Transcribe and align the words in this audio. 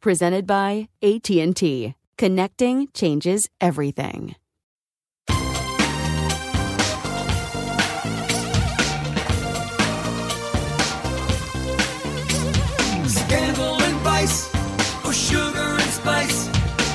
Presented 0.00 0.46
by 0.46 0.88
AT&T. 1.02 1.94
Connecting 2.16 2.88
changes 2.94 3.48
everything. 3.60 4.36
Scandal 13.08 13.82
and 13.82 13.96
vice, 14.02 14.54
or 15.04 15.12
sugar 15.12 15.58
and 15.58 15.90
spice. 15.90 16.48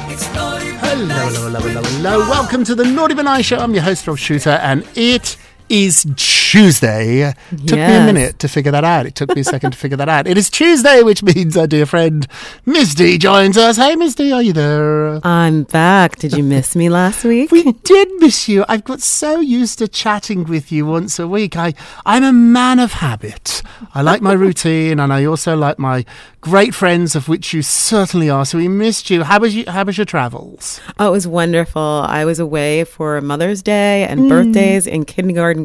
It's 0.10 0.34
naughty 0.34 0.72
but 0.72 0.80
Hello, 0.80 1.16
hello, 1.16 1.42
hello, 1.42 1.60
hello, 1.60 1.82
hello. 1.82 2.20
Welcome 2.30 2.64
to 2.64 2.74
the 2.76 2.86
Naughty 2.86 3.16
But 3.16 3.24
Nice 3.24 3.46
Show. 3.46 3.58
I'm 3.58 3.74
your 3.74 3.84
host, 3.84 4.08
Rob 4.08 4.18
Shooter, 4.18 4.52
and 4.52 4.88
it 4.96 5.36
is 5.68 6.06
Tuesday. 6.54 7.34
Took 7.66 7.80
me 7.80 7.96
a 7.96 8.06
minute 8.06 8.38
to 8.38 8.48
figure 8.48 8.72
that 8.72 8.84
out. 8.84 9.08
It 9.08 9.16
took 9.16 9.34
me 9.34 9.42
a 9.42 9.44
second 9.44 9.72
to 9.72 9.78
figure 9.78 9.98
that 9.98 10.08
out. 10.08 10.28
It 10.28 10.38
is 10.38 10.52
Tuesday, 10.52 11.02
which 11.02 11.24
means 11.24 11.58
our 11.58 11.66
dear 11.66 11.88
friend 11.88 12.28
Miss 12.68 12.94
D 12.94 13.18
joins 13.18 13.58
us. 13.58 13.78
Hey, 13.78 13.96
Miss 13.96 14.14
D, 14.14 14.32
are 14.32 14.44
you 14.44 14.54
there? 14.54 15.20
I'm 15.26 15.64
back. 15.64 16.18
Did 16.18 16.34
you 16.34 16.44
miss 16.44 16.76
me 16.76 16.90
last 16.90 17.24
week? 17.24 17.50
We 17.52 17.72
did 17.72 18.08
miss 18.20 18.48
you. 18.48 18.66
I've 18.70 18.84
got 18.84 19.02
so 19.02 19.40
used 19.40 19.80
to 19.80 19.88
chatting 19.88 20.44
with 20.44 20.72
you 20.72 20.86
once 20.86 21.18
a 21.18 21.28
week. 21.28 21.58
I, 21.58 21.74
I'm 22.06 22.24
a 22.24 22.32
man 22.32 22.78
of 22.78 22.92
habit. 22.92 23.64
I 23.96 24.04
like 24.04 24.22
my 24.22 24.34
routine, 24.34 25.00
and 25.00 25.12
I 25.12 25.26
also 25.26 25.56
like 25.58 25.80
my 25.80 26.06
great 26.40 26.76
friends, 26.76 27.16
of 27.16 27.28
which 27.28 27.54
you 27.54 27.62
certainly 27.62 28.30
are. 28.30 28.46
So 28.46 28.58
we 28.60 28.68
missed 28.68 29.10
you. 29.10 29.24
How 29.24 29.40
was 29.40 29.56
you? 29.56 29.66
How 29.68 29.84
was 29.84 29.98
your 29.98 30.06
travels? 30.06 30.80
Oh, 31.00 31.08
it 31.08 31.12
was 31.12 31.28
wonderful. 31.28 31.82
I 31.82 32.26
was 32.26 32.40
away 32.40 32.84
for 32.84 33.20
Mother's 33.22 33.64
Day 33.64 34.06
and 34.06 34.20
hmm. 34.20 34.30
birthdays 34.30 34.88
and 34.88 35.08
kindergarten 35.08 35.64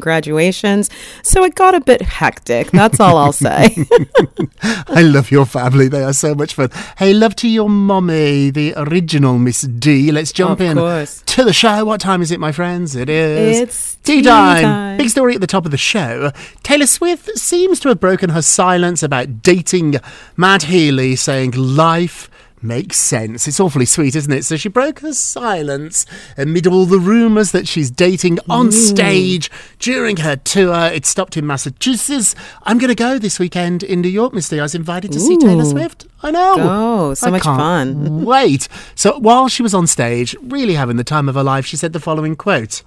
graduations, 0.87 0.89
so 1.27 1.43
it 1.43 1.55
got 1.55 1.75
a 1.75 1.81
bit 1.81 2.01
hectic. 2.01 2.71
That's 2.71 2.99
all 2.99 3.17
I'll 3.17 3.33
say. 3.33 3.75
I 4.87 5.01
love 5.01 5.31
your 5.31 5.45
family. 5.45 5.87
They 5.87 6.03
are 6.03 6.13
so 6.13 6.33
much 6.35 6.53
fun. 6.53 6.69
Hey, 6.97 7.13
love 7.13 7.35
to 7.37 7.47
your 7.47 7.69
mommy, 7.69 8.49
the 8.49 8.73
original 8.77 9.37
Miss 9.37 9.61
D. 9.61 10.11
Let's 10.11 10.31
jump 10.31 10.59
Of 10.59 10.61
in 10.61 10.77
course. 10.77 11.21
to 11.27 11.43
the 11.43 11.53
show. 11.53 11.85
What 11.85 12.01
time 12.01 12.21
is 12.21 12.31
it, 12.31 12.39
my 12.39 12.51
friends? 12.51 12.95
It 12.95 13.09
is 13.09 13.59
It's 13.59 13.95
tea 13.97 14.17
tea 14.17 14.23
time. 14.23 14.63
time. 14.63 14.97
Big 14.97 15.09
story 15.09 15.35
at 15.35 15.41
the 15.41 15.47
top 15.47 15.65
of 15.65 15.71
the 15.71 15.77
show. 15.77 16.31
Taylor 16.63 16.85
Swift 16.87 17.37
seems 17.37 17.79
to 17.81 17.89
have 17.89 17.99
broken 17.99 18.29
her 18.31 18.41
silence 18.41 19.03
about 19.03 19.41
dating 19.43 19.95
Matt 20.37 20.63
Healy, 20.63 21.15
saying 21.15 21.51
life 21.51 22.29
makes 22.61 22.97
sense. 22.97 23.47
It's 23.47 23.59
awfully 23.59 23.85
sweet, 23.85 24.15
isn't 24.15 24.31
it? 24.31 24.45
So 24.45 24.57
she 24.57 24.69
broke 24.69 24.99
her 24.99 25.13
silence 25.13 26.05
amid 26.37 26.67
all 26.67 26.85
the 26.85 26.99
rumours 26.99 27.51
that 27.51 27.67
she's 27.67 27.91
dating 27.91 28.39
on 28.49 28.69
mm. 28.69 28.73
stage 28.73 29.49
during 29.79 30.17
her 30.17 30.35
tour. 30.35 30.85
It 30.85 31.05
stopped 31.05 31.37
in 31.37 31.45
Massachusetts. 31.47 32.35
I'm 32.63 32.77
going 32.77 32.89
to 32.89 32.95
go 32.95 33.19
this 33.19 33.39
weekend 33.39 33.83
in 33.83 34.01
New 34.01 34.09
York, 34.09 34.33
Misty. 34.33 34.59
I 34.59 34.63
was 34.63 34.75
invited 34.75 35.11
to 35.11 35.19
see 35.19 35.37
Taylor 35.37 35.65
Swift. 35.65 36.07
I 36.21 36.31
know. 36.31 36.55
Go. 36.57 37.13
So 37.13 37.27
I 37.27 37.31
much 37.31 37.43
fun. 37.43 38.25
Wait. 38.25 38.67
So 38.95 39.17
while 39.19 39.47
she 39.47 39.63
was 39.63 39.73
on 39.73 39.87
stage, 39.87 40.35
really 40.41 40.73
having 40.73 40.97
the 40.97 41.03
time 41.03 41.29
of 41.29 41.35
her 41.35 41.43
life, 41.43 41.65
she 41.65 41.77
said 41.77 41.93
the 41.93 41.99
following 41.99 42.35
quote. 42.35 42.83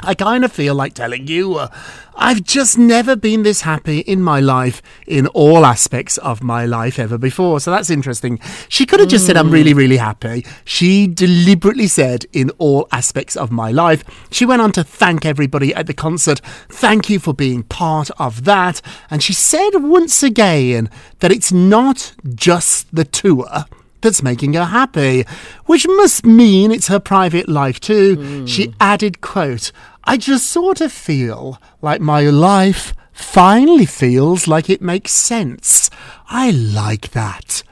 I 0.00 0.14
kind 0.14 0.44
of 0.44 0.52
feel 0.52 0.74
like 0.74 0.94
telling 0.94 1.28
you, 1.28 1.54
uh, 1.54 1.68
I've 2.16 2.42
just 2.42 2.76
never 2.76 3.16
been 3.16 3.42
this 3.42 3.62
happy 3.62 4.00
in 4.00 4.22
my 4.22 4.40
life, 4.40 4.82
in 5.06 5.26
all 5.28 5.64
aspects 5.64 6.18
of 6.18 6.42
my 6.42 6.66
life 6.66 6.98
ever 6.98 7.16
before. 7.16 7.58
So 7.60 7.70
that's 7.70 7.90
interesting. 7.90 8.38
She 8.68 8.86
could 8.86 9.00
have 9.00 9.08
just 9.08 9.26
said, 9.26 9.36
I'm 9.36 9.50
really, 9.50 9.72
really 9.72 9.96
happy. 9.96 10.44
She 10.64 11.06
deliberately 11.06 11.86
said, 11.86 12.26
in 12.32 12.50
all 12.58 12.86
aspects 12.92 13.36
of 13.36 13.50
my 13.50 13.70
life. 13.70 14.04
She 14.30 14.44
went 14.44 14.62
on 14.62 14.72
to 14.72 14.84
thank 14.84 15.24
everybody 15.24 15.74
at 15.74 15.86
the 15.86 15.94
concert. 15.94 16.40
Thank 16.68 17.08
you 17.08 17.18
for 17.18 17.32
being 17.32 17.62
part 17.62 18.10
of 18.18 18.44
that. 18.44 18.80
And 19.10 19.22
she 19.22 19.32
said 19.32 19.70
once 19.76 20.22
again 20.22 20.90
that 21.20 21.32
it's 21.32 21.52
not 21.52 22.14
just 22.34 22.94
the 22.94 23.04
tour 23.04 23.64
that's 24.04 24.22
making 24.22 24.54
her 24.54 24.66
happy, 24.66 25.24
which 25.66 25.88
must 25.88 26.24
mean 26.24 26.70
it's 26.70 26.86
her 26.86 27.00
private 27.00 27.48
life 27.48 27.80
too. 27.80 28.46
She 28.46 28.72
added, 28.80 29.20
quote, 29.20 29.72
I 30.04 30.16
just 30.16 30.46
sort 30.46 30.80
of 30.80 30.92
feel 30.92 31.60
like 31.82 32.00
my 32.00 32.22
life 32.22 32.94
finally 33.12 33.86
feels 33.86 34.46
like 34.46 34.70
it 34.70 34.82
makes 34.82 35.12
sense. 35.12 35.90
I 36.28 36.50
like 36.50 37.10
that. 37.10 37.62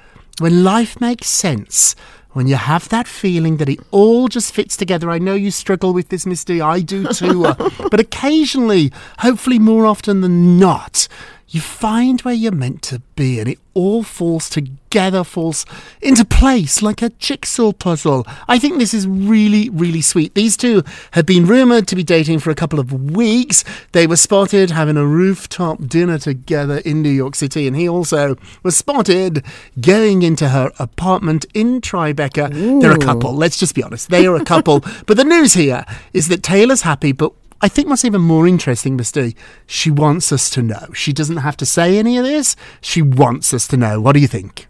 When 0.40 0.64
life 0.64 1.00
makes 1.00 1.28
sense, 1.28 1.94
when 2.32 2.46
you 2.46 2.56
have 2.56 2.88
that 2.88 3.06
feeling 3.06 3.58
that 3.58 3.68
it 3.68 3.80
all 3.90 4.28
just 4.28 4.54
fits 4.54 4.76
together. 4.76 5.10
I 5.10 5.18
know 5.18 5.34
you 5.34 5.50
struggle 5.50 5.92
with 5.92 6.08
this, 6.08 6.24
Misty. 6.24 6.60
I 6.60 6.80
do 6.80 7.06
too. 7.08 7.44
uh, 7.44 7.70
but 7.90 8.00
occasionally, 8.00 8.90
hopefully 9.18 9.58
more 9.58 9.84
often 9.84 10.22
than 10.22 10.58
not, 10.58 11.08
you 11.52 11.60
find 11.60 12.22
where 12.22 12.34
you're 12.34 12.50
meant 12.50 12.80
to 12.82 13.00
be 13.14 13.38
and 13.38 13.48
it 13.48 13.58
all 13.74 14.02
falls 14.02 14.48
together, 14.48 15.22
falls 15.22 15.66
into 16.00 16.24
place 16.24 16.82
like 16.82 17.02
a 17.02 17.10
jigsaw 17.10 17.72
puzzle. 17.72 18.26
I 18.48 18.58
think 18.58 18.78
this 18.78 18.94
is 18.94 19.06
really, 19.06 19.68
really 19.68 20.00
sweet. 20.00 20.34
These 20.34 20.56
two 20.56 20.82
have 21.12 21.26
been 21.26 21.46
rumoured 21.46 21.86
to 21.88 21.96
be 21.96 22.02
dating 22.02 22.38
for 22.38 22.50
a 22.50 22.54
couple 22.54 22.80
of 22.80 23.10
weeks. 23.10 23.64
They 23.92 24.06
were 24.06 24.16
spotted 24.16 24.70
having 24.70 24.96
a 24.96 25.06
rooftop 25.06 25.86
dinner 25.86 26.18
together 26.18 26.78
in 26.78 27.02
New 27.02 27.10
York 27.10 27.34
City, 27.34 27.66
and 27.66 27.76
he 27.76 27.88
also 27.88 28.36
was 28.62 28.76
spotted 28.76 29.44
going 29.80 30.22
into 30.22 30.48
her 30.48 30.70
apartment 30.78 31.44
in 31.52 31.80
Tribeca. 31.82 32.80
They're 32.80 32.92
a 32.92 32.98
couple, 32.98 33.34
let's 33.34 33.58
just 33.58 33.74
be 33.74 33.82
honest. 33.82 34.08
They 34.08 34.26
are 34.26 34.36
a 34.36 34.44
couple. 34.44 34.80
but 35.06 35.16
the 35.18 35.24
news 35.24 35.52
here 35.52 35.84
is 36.14 36.28
that 36.28 36.42
Taylor's 36.42 36.82
happy, 36.82 37.12
but 37.12 37.32
I 37.64 37.68
think 37.68 37.88
what's 37.88 38.04
even 38.04 38.20
more 38.22 38.48
interesting, 38.48 38.96
Misty, 38.96 39.36
she 39.66 39.88
wants 39.88 40.32
us 40.32 40.50
to 40.50 40.62
know. 40.62 40.88
She 40.94 41.12
doesn't 41.12 41.36
have 41.36 41.56
to 41.58 41.66
say 41.66 41.96
any 41.96 42.18
of 42.18 42.24
this. 42.24 42.56
She 42.80 43.02
wants 43.02 43.54
us 43.54 43.68
to 43.68 43.76
know. 43.76 44.00
What 44.00 44.14
do 44.14 44.20
you 44.20 44.26
think? 44.26 44.66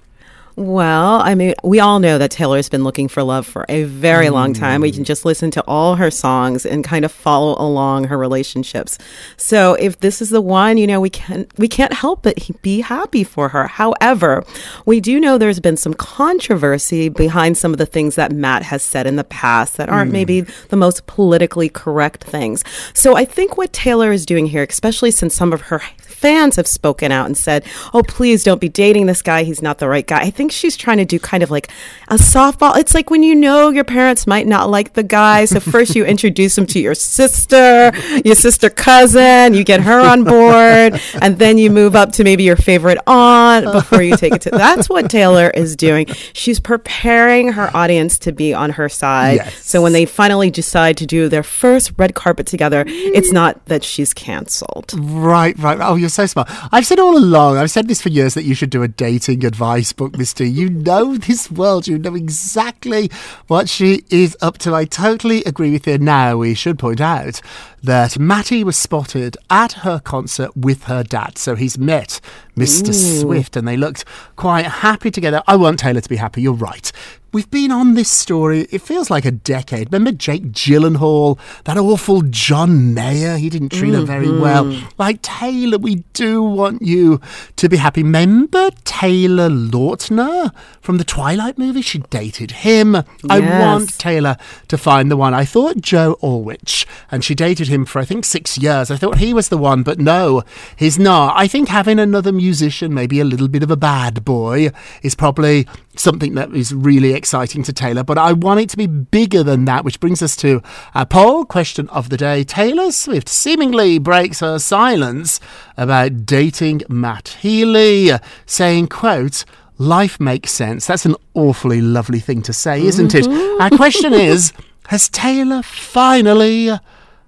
Well, 0.54 1.22
I 1.22 1.34
mean, 1.34 1.54
we 1.64 1.80
all 1.80 1.98
know 1.98 2.18
that 2.18 2.30
Taylor's 2.30 2.68
been 2.68 2.84
looking 2.84 3.08
for 3.08 3.22
love 3.22 3.46
for 3.46 3.64
a 3.70 3.84
very 3.84 4.28
long 4.28 4.52
mm-hmm. 4.52 4.62
time. 4.62 4.80
We 4.82 4.92
can 4.92 5.04
just 5.04 5.24
listen 5.24 5.50
to 5.52 5.64
all 5.66 5.94
her 5.96 6.10
songs 6.10 6.66
and 6.66 6.84
kind 6.84 7.06
of 7.06 7.12
follow 7.12 7.56
along 7.58 8.04
her 8.04 8.18
relationships. 8.18 8.98
So, 9.38 9.74
if 9.74 10.00
this 10.00 10.20
is 10.20 10.28
the 10.28 10.42
one, 10.42 10.76
you 10.76 10.86
know, 10.86 11.00
we 11.00 11.08
can't 11.08 11.50
we 11.58 11.68
can't 11.68 11.94
help 11.94 12.22
but 12.22 12.36
be 12.60 12.82
happy 12.82 13.24
for 13.24 13.48
her. 13.48 13.66
However, 13.66 14.44
we 14.84 15.00
do 15.00 15.18
know 15.18 15.38
there's 15.38 15.60
been 15.60 15.78
some 15.78 15.94
controversy 15.94 17.08
behind 17.08 17.56
some 17.56 17.72
of 17.72 17.78
the 17.78 17.86
things 17.86 18.16
that 18.16 18.32
Matt 18.32 18.62
has 18.64 18.82
said 18.82 19.06
in 19.06 19.16
the 19.16 19.24
past 19.24 19.78
that 19.78 19.88
aren't 19.88 20.12
maybe 20.12 20.42
mm. 20.42 20.68
the 20.68 20.76
most 20.76 21.06
politically 21.06 21.70
correct 21.70 22.24
things. 22.24 22.62
So, 22.92 23.16
I 23.16 23.24
think 23.24 23.56
what 23.56 23.72
Taylor 23.72 24.12
is 24.12 24.26
doing 24.26 24.46
here, 24.46 24.66
especially 24.68 25.12
since 25.12 25.34
some 25.34 25.54
of 25.54 25.62
her 25.62 25.80
fans 26.22 26.56
have 26.56 26.66
spoken 26.66 27.12
out 27.12 27.26
and 27.26 27.36
said, 27.36 27.64
"Oh, 27.92 28.02
please 28.02 28.44
don't 28.44 28.60
be 28.60 28.68
dating 28.68 29.06
this 29.06 29.20
guy. 29.20 29.42
He's 29.42 29.60
not 29.60 29.78
the 29.78 29.88
right 29.88 30.06
guy." 30.06 30.20
I 30.20 30.30
think 30.30 30.52
she's 30.52 30.76
trying 30.76 30.98
to 30.98 31.04
do 31.04 31.18
kind 31.18 31.42
of 31.42 31.50
like 31.50 31.68
a 32.08 32.14
softball. 32.14 32.76
It's 32.78 32.94
like 32.94 33.10
when 33.10 33.22
you 33.22 33.34
know 33.34 33.70
your 33.70 33.84
parents 33.84 34.26
might 34.26 34.46
not 34.46 34.70
like 34.70 34.94
the 34.94 35.02
guy, 35.02 35.44
so 35.44 35.60
first 35.60 35.94
you 35.96 36.04
introduce 36.04 36.56
him 36.56 36.66
to 36.66 36.80
your 36.80 36.94
sister, 36.94 37.92
your 38.24 38.36
sister 38.36 38.70
cousin, 38.70 39.54
you 39.54 39.64
get 39.64 39.80
her 39.80 40.00
on 40.00 40.24
board, 40.24 41.00
and 41.20 41.38
then 41.38 41.58
you 41.58 41.70
move 41.70 41.96
up 41.96 42.12
to 42.12 42.24
maybe 42.24 42.44
your 42.44 42.56
favorite 42.56 42.98
aunt 43.06 43.70
before 43.72 44.02
you 44.02 44.16
take 44.16 44.34
it 44.34 44.40
to. 44.42 44.50
That's 44.52 44.88
what 44.88 45.10
Taylor 45.10 45.50
is 45.50 45.74
doing. 45.76 46.06
She's 46.32 46.60
preparing 46.60 47.52
her 47.52 47.74
audience 47.76 48.18
to 48.20 48.32
be 48.32 48.54
on 48.54 48.70
her 48.70 48.88
side. 48.88 49.36
Yes. 49.36 49.64
So 49.64 49.82
when 49.82 49.92
they 49.92 50.06
finally 50.06 50.50
decide 50.50 50.96
to 50.98 51.06
do 51.06 51.28
their 51.28 51.42
first 51.42 51.92
red 51.98 52.14
carpet 52.14 52.46
together, 52.46 52.84
it's 52.86 53.32
not 53.32 53.64
that 53.66 53.82
she's 53.82 54.14
canceled. 54.14 54.92
Right, 54.96 55.58
right. 55.58 55.78
Oh, 55.80 55.96
you're 55.96 56.08
so 56.12 56.26
smart. 56.26 56.48
I've 56.72 56.86
said 56.86 56.98
all 56.98 57.16
along, 57.16 57.58
I've 57.58 57.70
said 57.70 57.88
this 57.88 58.02
for 58.02 58.08
years, 58.08 58.34
that 58.34 58.44
you 58.44 58.54
should 58.54 58.70
do 58.70 58.82
a 58.82 58.88
dating 58.88 59.44
advice 59.44 59.92
book, 59.92 60.16
Misty. 60.16 60.50
You 60.50 60.70
know 60.70 61.16
this 61.16 61.50
world. 61.50 61.86
You 61.86 61.98
know 61.98 62.14
exactly 62.14 63.10
what 63.46 63.68
she 63.68 64.04
is 64.10 64.36
up 64.40 64.58
to. 64.58 64.74
I 64.74 64.84
totally 64.84 65.42
agree 65.44 65.72
with 65.72 65.86
you. 65.86 65.98
Now, 65.98 66.36
we 66.36 66.54
should 66.54 66.78
point 66.78 67.00
out 67.00 67.40
that 67.82 68.18
Matty 68.18 68.62
was 68.64 68.76
spotted 68.76 69.36
at 69.50 69.72
her 69.72 69.98
concert 69.98 70.56
with 70.56 70.84
her 70.84 71.02
dad. 71.02 71.38
So 71.38 71.54
he's 71.54 71.78
met 71.78 72.20
Mr. 72.56 72.94
Swift 72.94 73.56
and 73.56 73.66
they 73.66 73.76
looked 73.76 74.04
quite 74.36 74.66
happy 74.66 75.10
together. 75.10 75.42
I 75.46 75.56
want 75.56 75.80
Taylor 75.80 76.00
to 76.00 76.08
be 76.08 76.16
happy. 76.16 76.42
You're 76.42 76.52
right. 76.52 76.92
We've 77.32 77.50
been 77.50 77.72
on 77.72 77.94
this 77.94 78.10
story, 78.10 78.66
it 78.70 78.82
feels 78.82 79.08
like 79.08 79.24
a 79.24 79.30
decade. 79.30 79.90
Remember 79.90 80.12
Jake 80.12 80.52
Gyllenhaal, 80.52 81.38
that 81.64 81.78
awful 81.78 82.20
John 82.20 82.92
Mayer? 82.92 83.38
He 83.38 83.48
didn't 83.48 83.70
treat 83.70 83.94
her 83.94 84.02
very 84.02 84.26
mm-hmm. 84.26 84.42
well. 84.42 84.82
Like, 84.98 85.22
Taylor, 85.22 85.78
we 85.78 86.04
do 86.12 86.42
want 86.42 86.82
you 86.82 87.22
to 87.56 87.70
be 87.70 87.78
happy. 87.78 88.02
Remember 88.02 88.68
Taylor 88.84 89.48
Lautner 89.48 90.54
from 90.82 90.98
the 90.98 91.04
Twilight 91.04 91.56
movie? 91.56 91.80
She 91.80 92.00
dated 92.10 92.50
him. 92.50 92.96
I 93.30 93.40
want 93.40 93.98
Taylor 93.98 94.36
to 94.68 94.76
find 94.76 95.10
the 95.10 95.16
one. 95.16 95.32
I 95.32 95.46
thought 95.46 95.80
Joe 95.80 96.18
Orwich, 96.20 96.84
and 97.10 97.24
she 97.24 97.34
dated 97.34 97.66
him 97.72 97.84
for, 97.84 97.98
I 97.98 98.04
think, 98.04 98.24
six 98.24 98.58
years. 98.58 98.90
I 98.90 98.96
thought 98.96 99.18
he 99.18 99.34
was 99.34 99.48
the 99.48 99.58
one, 99.58 99.82
but 99.82 99.98
no, 99.98 100.42
he's 100.76 100.98
not. 100.98 101.34
I 101.36 101.48
think 101.48 101.68
having 101.68 101.98
another 101.98 102.32
musician, 102.32 102.94
maybe 102.94 103.20
a 103.20 103.24
little 103.24 103.48
bit 103.48 103.62
of 103.62 103.70
a 103.70 103.76
bad 103.76 104.24
boy, 104.24 104.70
is 105.02 105.14
probably 105.14 105.66
something 105.96 106.34
that 106.34 106.54
is 106.54 106.74
really 106.74 107.12
exciting 107.12 107.62
to 107.64 107.72
Taylor, 107.72 108.02
but 108.02 108.18
I 108.18 108.32
want 108.32 108.60
it 108.60 108.68
to 108.70 108.76
be 108.76 108.86
bigger 108.86 109.42
than 109.42 109.64
that, 109.66 109.84
which 109.84 110.00
brings 110.00 110.22
us 110.22 110.36
to 110.36 110.62
our 110.94 111.06
poll 111.06 111.44
question 111.44 111.88
of 111.88 112.08
the 112.08 112.16
day. 112.16 112.44
Taylor 112.44 112.92
Swift 112.92 113.28
seemingly 113.28 113.98
breaks 113.98 114.40
her 114.40 114.58
silence 114.58 115.40
about 115.76 116.24
dating 116.24 116.82
Matt 116.88 117.36
Healy, 117.40 118.10
saying, 118.46 118.88
quote, 118.88 119.44
Life 119.78 120.20
makes 120.20 120.52
sense. 120.52 120.86
That's 120.86 121.06
an 121.06 121.16
awfully 121.34 121.80
lovely 121.80 122.20
thing 122.20 122.42
to 122.42 122.52
say, 122.52 122.82
isn't 122.82 123.14
it? 123.14 123.24
Mm-hmm. 123.24 123.62
Our 123.62 123.70
question 123.70 124.12
is 124.12 124.52
Has 124.88 125.08
Taylor 125.08 125.62
finally 125.62 126.70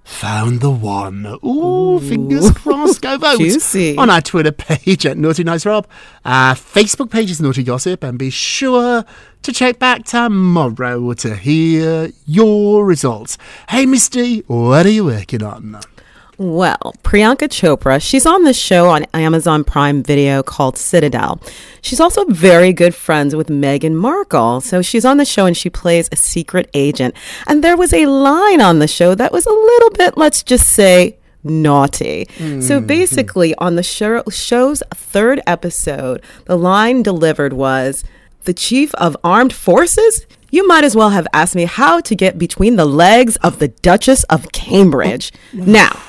found 0.05 0.61
the 0.61 0.69
one? 0.71 1.25
Ooh, 1.43 1.99
fingers 1.99 2.51
crossed. 2.51 3.01
Go 3.01 3.17
vote 3.19 3.39
Juicy. 3.39 3.97
on 3.97 4.09
our 4.09 4.21
Twitter 4.21 4.51
page 4.51 5.05
at 5.05 5.17
Naughty 5.17 5.43
Nice 5.43 5.65
Rob, 5.65 5.87
our 6.23 6.55
Facebook 6.55 7.11
page 7.11 7.29
is 7.31 7.41
Naughty 7.41 7.63
Gossip, 7.63 8.03
and 8.03 8.17
be 8.17 8.29
sure 8.29 9.03
to 9.41 9.51
check 9.51 9.77
back 9.79 10.05
tomorrow 10.05 11.13
to 11.13 11.35
hear 11.35 12.11
your 12.25 12.85
results. 12.85 13.37
Hey, 13.69 13.85
Misty, 13.85 14.39
what 14.47 14.85
are 14.85 14.89
you 14.89 15.05
working 15.05 15.43
on? 15.43 15.81
Well, 16.37 16.93
Priyanka 17.01 17.47
Chopra, 17.47 18.01
she's 18.01 18.25
on 18.25 18.43
this 18.43 18.57
show 18.57 18.89
on 18.89 19.05
Amazon 19.13 19.63
Prime 19.63 20.03
Video 20.03 20.43
called 20.43 20.77
Citadel. 20.77 21.39
She's 21.81 22.01
also 22.01 22.25
very 22.25 22.73
good 22.73 22.93
friends 22.93 23.35
with 23.35 23.47
Meghan 23.47 23.93
Markle. 23.93 24.59
So 24.59 24.81
she's 24.81 25.05
on 25.05 25.17
the 25.17 25.25
show 25.25 25.45
and 25.45 25.55
she 25.55 25.69
plays 25.69 26.09
a 26.11 26.17
secret 26.17 26.69
agent. 26.73 27.15
And 27.47 27.63
there 27.63 27.77
was 27.77 27.93
a 27.93 28.07
line 28.07 28.59
on 28.59 28.79
the 28.79 28.87
show 28.87 29.15
that 29.15 29.31
was 29.31 29.45
a 29.45 29.51
little 29.51 29.91
bit, 29.91 30.17
let's 30.17 30.43
just 30.43 30.69
say, 30.69 31.17
naughty. 31.43 32.27
So 32.59 32.79
hmm. 32.79 32.85
basically, 32.85 33.55
on 33.55 33.75
the 33.75 33.83
show, 33.83 34.23
show's 34.29 34.83
third 34.93 35.39
episode, 35.47 36.21
the 36.45 36.57
line 36.57 37.01
delivered 37.01 37.53
was 37.53 38.03
The 38.43 38.53
chief 38.53 38.93
of 38.95 39.15
armed 39.23 39.53
forces? 39.53 40.25
You 40.51 40.67
might 40.67 40.83
as 40.83 40.95
well 40.95 41.11
have 41.11 41.27
asked 41.33 41.55
me 41.55 41.65
how 41.65 42.01
to 42.01 42.15
get 42.15 42.37
between 42.37 42.75
the 42.75 42.85
legs 42.85 43.35
of 43.37 43.59
the 43.59 43.69
Duchess 43.69 44.23
of 44.25 44.51
Cambridge. 44.51 45.31
Now, 45.53 46.01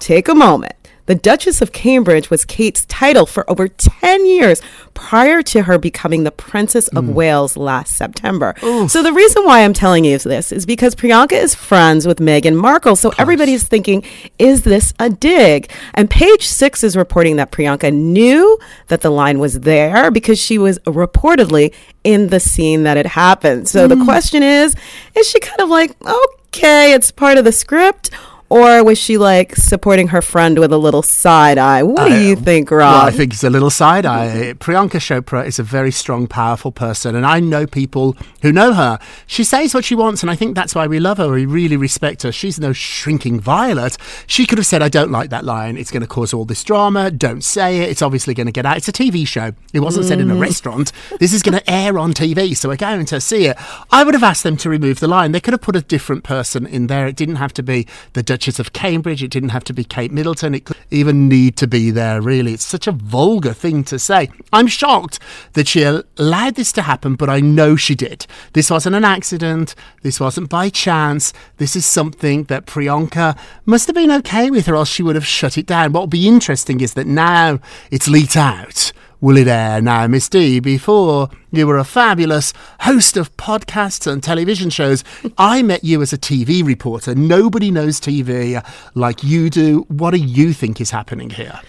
Take 0.00 0.28
a 0.28 0.34
moment. 0.34 0.74
The 1.06 1.14
Duchess 1.16 1.60
of 1.60 1.72
Cambridge 1.72 2.30
was 2.30 2.44
Kate's 2.44 2.84
title 2.86 3.26
for 3.26 3.48
over 3.50 3.66
10 3.66 4.26
years 4.26 4.62
prior 4.94 5.42
to 5.42 5.62
her 5.62 5.76
becoming 5.76 6.22
the 6.22 6.30
Princess 6.30 6.86
of 6.88 7.08
Wales 7.08 7.56
last 7.56 7.96
September. 7.96 8.54
So, 8.86 9.02
the 9.02 9.12
reason 9.12 9.44
why 9.44 9.64
I'm 9.64 9.72
telling 9.72 10.04
you 10.04 10.16
this 10.18 10.52
is 10.52 10.66
because 10.66 10.94
Priyanka 10.94 11.32
is 11.32 11.52
friends 11.52 12.06
with 12.06 12.18
Meghan 12.18 12.54
Markle. 12.54 12.94
So, 12.94 13.12
everybody's 13.18 13.66
thinking, 13.66 14.04
is 14.38 14.62
this 14.62 14.94
a 15.00 15.10
dig? 15.10 15.68
And 15.94 16.08
page 16.08 16.46
six 16.46 16.84
is 16.84 16.96
reporting 16.96 17.36
that 17.36 17.50
Priyanka 17.50 17.92
knew 17.92 18.56
that 18.86 19.00
the 19.00 19.10
line 19.10 19.40
was 19.40 19.60
there 19.60 20.12
because 20.12 20.38
she 20.38 20.58
was 20.58 20.78
reportedly 20.80 21.74
in 22.04 22.28
the 22.28 22.38
scene 22.38 22.84
that 22.84 22.96
it 22.96 23.06
happened. 23.06 23.66
So, 23.68 23.88
the 23.88 24.04
question 24.04 24.44
is, 24.44 24.76
is 25.16 25.28
she 25.28 25.40
kind 25.40 25.60
of 25.60 25.70
like, 25.70 25.96
okay, 26.06 26.92
it's 26.92 27.10
part 27.10 27.36
of 27.36 27.44
the 27.44 27.52
script? 27.52 28.10
Or 28.50 28.82
was 28.82 28.98
she 28.98 29.16
like 29.16 29.54
supporting 29.54 30.08
her 30.08 30.20
friend 30.20 30.58
with 30.58 30.72
a 30.72 30.76
little 30.76 31.02
side 31.02 31.56
eye? 31.56 31.84
What 31.84 32.08
do 32.08 32.20
you 32.20 32.34
think, 32.34 32.68
Rob? 32.72 32.80
Well, 32.80 33.06
I 33.06 33.12
think 33.12 33.32
it's 33.32 33.44
a 33.44 33.50
little 33.50 33.70
side 33.70 34.04
eye. 34.04 34.54
Priyanka 34.58 34.98
Chopra 34.98 35.46
is 35.46 35.60
a 35.60 35.62
very 35.62 35.92
strong, 35.92 36.26
powerful 36.26 36.72
person, 36.72 37.14
and 37.14 37.24
I 37.24 37.38
know 37.38 37.64
people 37.64 38.16
who 38.42 38.50
know 38.50 38.72
her. 38.72 38.98
She 39.28 39.44
says 39.44 39.72
what 39.72 39.84
she 39.84 39.94
wants, 39.94 40.24
and 40.24 40.30
I 40.32 40.34
think 40.34 40.56
that's 40.56 40.74
why 40.74 40.88
we 40.88 40.98
love 40.98 41.18
her. 41.18 41.30
We 41.30 41.46
really 41.46 41.76
respect 41.76 42.24
her. 42.24 42.32
She's 42.32 42.58
no 42.58 42.72
shrinking 42.72 43.38
violet. 43.38 43.96
She 44.26 44.46
could 44.46 44.58
have 44.58 44.66
said, 44.66 44.82
I 44.82 44.88
don't 44.88 45.12
like 45.12 45.30
that 45.30 45.44
line. 45.44 45.76
It's 45.76 45.92
going 45.92 46.02
to 46.02 46.08
cause 46.08 46.34
all 46.34 46.44
this 46.44 46.64
drama. 46.64 47.12
Don't 47.12 47.44
say 47.44 47.82
it. 47.82 47.88
It's 47.88 48.02
obviously 48.02 48.34
going 48.34 48.46
to 48.46 48.52
get 48.52 48.66
out. 48.66 48.76
It's 48.76 48.88
a 48.88 48.92
TV 48.92 49.28
show. 49.28 49.52
It 49.72 49.78
wasn't 49.78 50.06
said 50.06 50.18
in 50.18 50.28
a 50.28 50.34
mm. 50.34 50.40
restaurant. 50.40 50.90
This 51.20 51.32
is 51.32 51.42
going 51.42 51.56
to 51.56 51.70
air 51.70 52.00
on 52.00 52.14
TV, 52.14 52.56
so 52.56 52.68
we're 52.68 52.74
going 52.74 53.06
to 53.06 53.20
see 53.20 53.46
it. 53.46 53.56
I 53.92 54.02
would 54.02 54.14
have 54.14 54.24
asked 54.24 54.42
them 54.42 54.56
to 54.56 54.68
remove 54.68 54.98
the 54.98 55.06
line. 55.06 55.30
They 55.30 55.40
could 55.40 55.54
have 55.54 55.60
put 55.60 55.76
a 55.76 55.82
different 55.82 56.24
person 56.24 56.66
in 56.66 56.88
there. 56.88 57.06
It 57.06 57.14
didn't 57.14 57.36
have 57.36 57.54
to 57.54 57.62
be 57.62 57.86
the 58.14 58.24
Duchess 58.40 58.58
of 58.58 58.72
Cambridge. 58.72 59.22
It 59.22 59.30
didn't 59.30 59.50
have 59.50 59.64
to 59.64 59.74
be 59.74 59.84
Kate 59.84 60.10
Middleton. 60.10 60.54
It 60.54 60.64
could 60.64 60.78
even 60.90 61.28
need 61.28 61.58
to 61.58 61.66
be 61.66 61.90
there, 61.90 62.22
really. 62.22 62.54
It's 62.54 62.64
such 62.64 62.86
a 62.86 62.92
vulgar 62.92 63.52
thing 63.52 63.84
to 63.84 63.98
say. 63.98 64.30
I'm 64.50 64.66
shocked 64.66 65.18
that 65.52 65.68
she 65.68 65.82
allowed 65.82 66.54
this 66.54 66.72
to 66.72 66.82
happen, 66.82 67.16
but 67.16 67.28
I 67.28 67.40
know 67.40 67.76
she 67.76 67.94
did. 67.94 68.26
This 68.54 68.70
wasn't 68.70 68.96
an 68.96 69.04
accident. 69.04 69.74
This 70.00 70.18
wasn't 70.18 70.48
by 70.48 70.70
chance. 70.70 71.34
This 71.58 71.76
is 71.76 71.84
something 71.84 72.44
that 72.44 72.64
Priyanka 72.64 73.36
must 73.66 73.86
have 73.88 73.94
been 73.94 74.10
okay 74.10 74.50
with, 74.50 74.70
or 74.70 74.74
else 74.74 74.88
she 74.88 75.02
would 75.02 75.16
have 75.16 75.26
shut 75.26 75.58
it 75.58 75.66
down. 75.66 75.92
What 75.92 76.00
will 76.00 76.06
be 76.06 76.26
interesting 76.26 76.80
is 76.80 76.94
that 76.94 77.06
now 77.06 77.60
it's 77.90 78.08
leaked 78.08 78.38
out. 78.38 78.90
Will 79.22 79.36
it 79.36 79.48
air 79.48 79.82
now, 79.82 80.06
Miss 80.06 80.30
D? 80.30 80.60
Before 80.60 81.28
you 81.50 81.66
were 81.66 81.76
a 81.76 81.84
fabulous 81.84 82.54
host 82.80 83.18
of 83.18 83.36
podcasts 83.36 84.10
and 84.10 84.22
television 84.22 84.70
shows. 84.70 85.04
I 85.36 85.62
met 85.62 85.84
you 85.84 86.00
as 86.00 86.14
a 86.14 86.18
TV 86.18 86.64
reporter. 86.64 87.14
Nobody 87.14 87.70
knows 87.70 88.00
TV 88.00 88.64
like 88.94 89.22
you 89.22 89.50
do. 89.50 89.84
What 89.88 90.12
do 90.12 90.16
you 90.16 90.54
think 90.54 90.80
is 90.80 90.90
happening 90.90 91.28
here? 91.28 91.60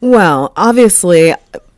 Well, 0.00 0.52
obviously, 0.56 1.34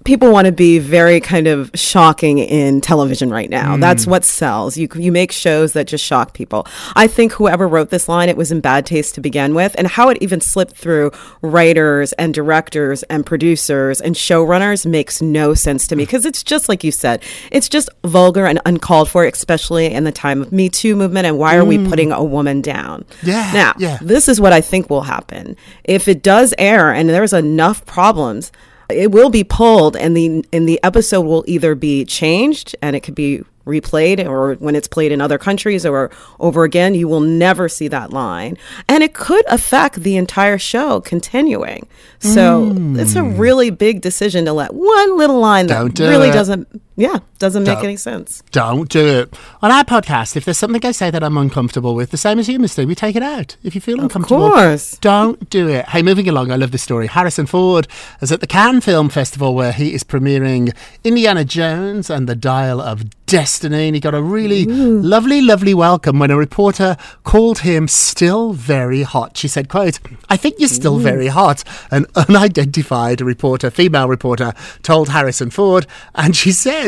people 0.06 0.32
want 0.32 0.46
to 0.46 0.52
be 0.52 0.78
very 0.78 1.20
kind 1.20 1.48
of 1.48 1.70
shocking 1.74 2.38
in 2.38 2.80
television 2.80 3.28
right 3.28 3.50
now. 3.50 3.76
Mm. 3.76 3.80
That's 3.80 4.06
what 4.06 4.24
sells. 4.24 4.78
You 4.78 4.88
you 4.94 5.12
make 5.12 5.32
shows 5.32 5.72
that 5.74 5.86
just 5.86 6.04
shock 6.04 6.32
people. 6.32 6.66
I 6.94 7.08
think 7.08 7.32
whoever 7.32 7.68
wrote 7.68 7.90
this 7.90 8.08
line, 8.08 8.28
it 8.28 8.36
was 8.36 8.52
in 8.52 8.60
bad 8.60 8.86
taste 8.86 9.16
to 9.16 9.20
begin 9.20 9.54
with, 9.54 9.74
and 9.76 9.86
how 9.86 10.08
it 10.08 10.18
even 10.20 10.40
slipped 10.40 10.76
through 10.76 11.10
writers 11.42 12.12
and 12.14 12.32
directors 12.32 13.02
and 13.04 13.26
producers 13.26 14.00
and 14.00 14.14
showrunners 14.14 14.86
makes 14.86 15.20
no 15.20 15.54
sense 15.54 15.86
to 15.88 15.96
me 15.96 16.04
mm. 16.04 16.06
because 16.06 16.24
it's 16.24 16.42
just 16.42 16.68
like 16.68 16.84
you 16.84 16.92
said, 16.92 17.22
it's 17.50 17.68
just 17.68 17.90
vulgar 18.04 18.46
and 18.46 18.60
uncalled 18.64 19.10
for, 19.10 19.24
especially 19.24 19.86
in 19.86 20.04
the 20.04 20.12
time 20.12 20.40
of 20.40 20.52
Me 20.52 20.68
Too 20.68 20.94
movement. 20.94 21.26
And 21.26 21.36
why 21.36 21.56
are 21.56 21.64
we 21.64 21.78
mm. 21.78 21.88
putting 21.90 22.12
a 22.12 22.22
woman 22.22 22.62
down? 22.62 23.04
Yeah, 23.24 23.50
Now, 23.52 23.74
yeah. 23.78 23.98
this 24.00 24.28
is 24.28 24.40
what 24.40 24.52
I 24.52 24.60
think 24.60 24.88
will 24.88 25.02
happen. 25.02 25.56
If 25.82 26.06
it 26.06 26.22
does 26.22 26.54
air 26.58 26.92
and 26.92 27.08
there's 27.08 27.32
enough 27.32 27.84
problems, 27.86 28.52
it 28.88 29.10
will 29.10 29.30
be 29.30 29.44
pulled 29.44 29.96
and 29.96 30.16
the 30.16 30.44
and 30.52 30.68
the 30.68 30.82
episode 30.82 31.22
will 31.22 31.44
either 31.46 31.74
be 31.74 32.04
changed 32.04 32.76
and 32.82 32.94
it 32.94 33.00
could 33.00 33.14
be 33.14 33.42
replayed 33.66 34.24
or 34.24 34.54
when 34.54 34.76
it's 34.76 34.86
played 34.86 35.10
in 35.10 35.20
other 35.20 35.38
countries 35.38 35.84
or 35.84 36.10
over 36.38 36.62
again 36.62 36.94
you 36.94 37.08
will 37.08 37.20
never 37.20 37.68
see 37.68 37.88
that 37.88 38.12
line. 38.12 38.56
And 38.88 39.02
it 39.02 39.12
could 39.12 39.44
affect 39.48 39.96
the 39.96 40.16
entire 40.16 40.58
show 40.58 41.00
continuing. 41.00 41.88
So 42.20 42.72
it's 42.96 43.16
a 43.16 43.22
hmm. 43.22 43.36
really 43.36 43.70
big 43.70 44.00
decision 44.00 44.44
to 44.44 44.52
let 44.52 44.72
one 44.72 45.16
little 45.16 45.40
line 45.40 45.66
that 45.66 45.78
Don't 45.78 45.94
do 45.94 46.08
really 46.08 46.28
it. 46.28 46.32
doesn't 46.32 46.68
Yeah, 46.98 47.18
doesn't 47.38 47.64
make 47.64 47.76
Don't. 47.76 47.84
any 47.84 47.96
sense. 47.96 48.42
Don't 48.52 48.88
do 48.88 49.06
it. 49.06 49.34
On 49.60 49.70
our 49.70 49.84
podcast, 49.84 50.34
if 50.34 50.46
there's 50.46 50.56
something 50.56 50.84
I 50.84 50.92
say 50.92 51.10
that 51.10 51.22
I'm 51.22 51.36
uncomfortable 51.36 51.94
with, 51.94 52.10
the 52.10 52.16
same 52.16 52.38
as 52.38 52.48
humans 52.48 52.74
do, 52.74 52.86
we 52.86 52.94
take 52.94 53.14
it 53.14 53.22
out. 53.22 53.56
If 53.62 53.74
you 53.74 53.82
feel 53.82 54.00
uncomfortable, 54.00 54.46
of 54.46 54.52
course. 54.54 54.96
don't 55.02 55.50
do 55.50 55.68
it. 55.68 55.90
Hey, 55.90 56.02
moving 56.02 56.26
along, 56.26 56.50
I 56.50 56.56
love 56.56 56.70
this 56.70 56.82
story. 56.82 57.06
Harrison 57.06 57.44
Ford 57.44 57.86
is 58.22 58.32
at 58.32 58.40
the 58.40 58.46
Cannes 58.46 58.80
Film 58.80 59.10
Festival 59.10 59.54
where 59.54 59.72
he 59.72 59.92
is 59.92 60.04
premiering 60.04 60.74
Indiana 61.04 61.44
Jones 61.44 62.08
and 62.08 62.26
the 62.26 62.34
Dial 62.34 62.80
of 62.80 63.04
Destiny, 63.26 63.88
and 63.88 63.94
he 63.96 64.00
got 64.00 64.14
a 64.14 64.22
really 64.22 64.64
lovely, 64.64 65.42
lovely 65.42 65.74
welcome 65.74 66.18
when 66.18 66.30
a 66.30 66.36
reporter 66.36 66.96
called 67.24 67.58
him 67.58 67.88
still 67.88 68.52
very 68.52 69.02
hot. 69.02 69.36
She 69.36 69.48
said, 69.48 69.68
quote, 69.68 69.98
I 70.30 70.36
think 70.36 70.60
you're 70.60 70.68
still 70.68 70.98
very 70.98 71.26
hot. 71.26 71.64
An 71.90 72.06
unidentified 72.14 73.20
reporter, 73.20 73.68
female 73.70 74.08
reporter, 74.08 74.54
told 74.82 75.08
Harrison 75.08 75.50
Ford, 75.50 75.86
and 76.14 76.36
she 76.36 76.52
said, 76.52 76.85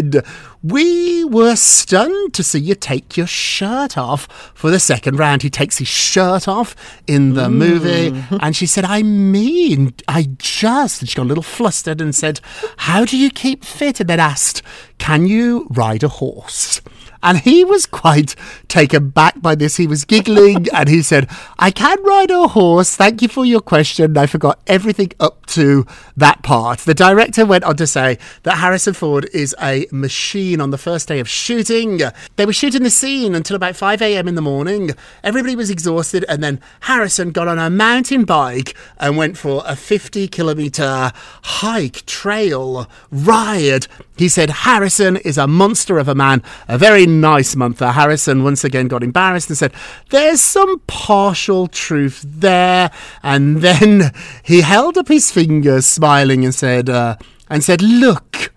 we 0.62 1.24
were 1.24 1.56
stunned 1.56 2.34
to 2.34 2.42
see 2.42 2.58
you 2.58 2.74
take 2.74 3.16
your 3.16 3.26
shirt 3.26 3.96
off 3.96 4.52
for 4.54 4.70
the 4.70 4.80
second 4.80 5.18
round. 5.18 5.42
He 5.42 5.50
takes 5.50 5.78
his 5.78 5.88
shirt 5.88 6.48
off 6.48 6.74
in 7.06 7.34
the 7.34 7.46
mm-hmm. 7.46 7.58
movie. 7.58 8.24
And 8.40 8.56
she 8.56 8.66
said, 8.66 8.84
I 8.84 9.02
mean, 9.02 9.94
I 10.08 10.28
just. 10.38 11.02
And 11.02 11.08
she 11.08 11.16
got 11.16 11.24
a 11.24 11.24
little 11.24 11.42
flustered 11.42 12.00
and 12.00 12.14
said, 12.14 12.40
How 12.76 13.04
do 13.04 13.16
you 13.16 13.30
keep 13.30 13.64
fit? 13.64 14.00
And 14.00 14.08
then 14.08 14.20
asked, 14.20 14.62
Can 14.98 15.26
you 15.26 15.66
ride 15.70 16.02
a 16.02 16.08
horse? 16.08 16.80
And 17.22 17.38
he 17.38 17.64
was 17.64 17.86
quite 17.86 18.34
taken 18.68 19.10
back 19.10 19.40
by 19.40 19.54
this. 19.54 19.76
He 19.76 19.86
was 19.86 20.04
giggling 20.04 20.66
and 20.74 20.88
he 20.88 21.02
said, 21.02 21.28
I 21.58 21.70
can 21.70 22.02
ride 22.04 22.30
a 22.30 22.48
horse. 22.48 22.94
Thank 22.96 23.22
you 23.22 23.28
for 23.28 23.44
your 23.44 23.60
question. 23.60 24.16
I 24.16 24.26
forgot 24.26 24.60
everything 24.66 25.12
up 25.18 25.46
to 25.46 25.86
that 26.16 26.42
part. 26.42 26.80
The 26.80 26.94
director 26.94 27.44
went 27.44 27.64
on 27.64 27.76
to 27.76 27.86
say 27.86 28.18
that 28.42 28.58
Harrison 28.58 28.94
Ford 28.94 29.28
is 29.32 29.54
a 29.60 29.86
machine 29.90 30.60
on 30.60 30.70
the 30.70 30.78
first 30.78 31.08
day 31.08 31.20
of 31.20 31.28
shooting. 31.28 32.00
They 32.36 32.46
were 32.46 32.52
shooting 32.52 32.82
the 32.82 32.90
scene 32.90 33.34
until 33.34 33.56
about 33.56 33.76
5 33.76 34.02
a.m. 34.02 34.28
in 34.28 34.34
the 34.34 34.42
morning. 34.42 34.90
Everybody 35.24 35.56
was 35.56 35.70
exhausted. 35.70 36.24
And 36.28 36.42
then 36.42 36.60
Harrison 36.80 37.30
got 37.30 37.48
on 37.48 37.58
a 37.58 37.70
mountain 37.70 38.24
bike 38.24 38.76
and 38.98 39.16
went 39.16 39.36
for 39.36 39.62
a 39.66 39.74
50 39.76 40.28
kilometer 40.28 41.12
hike, 41.42 42.04
trail, 42.06 42.88
ride. 43.10 43.86
He 44.18 44.28
said, 44.28 44.50
Harrison 44.50 45.16
is 45.16 45.38
a 45.38 45.46
monster 45.46 45.98
of 45.98 46.08
a 46.08 46.14
man, 46.14 46.42
a 46.66 46.76
very 46.76 47.06
nice 47.06 47.54
month. 47.54 47.78
Harrison 47.78 48.42
once 48.42 48.64
again 48.64 48.88
got 48.88 49.02
embarrassed 49.02 49.48
and 49.48 49.56
said, 49.56 49.72
There's 50.10 50.40
some 50.40 50.80
partial 50.86 51.68
truth 51.68 52.24
there. 52.26 52.90
And 53.22 53.58
then 53.62 54.12
he 54.42 54.62
held 54.62 54.98
up 54.98 55.08
his 55.08 55.30
fingers, 55.30 55.86
smiling, 55.86 56.44
and 56.44 56.54
said, 56.54 56.90
uh, 56.90 57.16
and 57.48 57.62
said, 57.62 57.80
Look, 57.80 58.52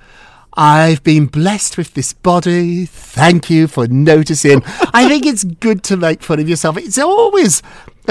I've 0.54 1.02
been 1.04 1.28
blessed 1.28 1.78
with 1.78 1.94
this 1.94 2.12
body. 2.12 2.86
Thank 2.86 3.50
you 3.50 3.68
for 3.68 3.88
noticing. 3.88 4.64
I 4.94 5.08
think 5.08 5.26
it's 5.26 5.44
good 5.44 5.84
to 5.84 5.96
make 5.96 6.24
fun 6.24 6.40
of 6.40 6.50
yourself. 6.50 6.78
It's 6.78 6.98
always 6.98 7.62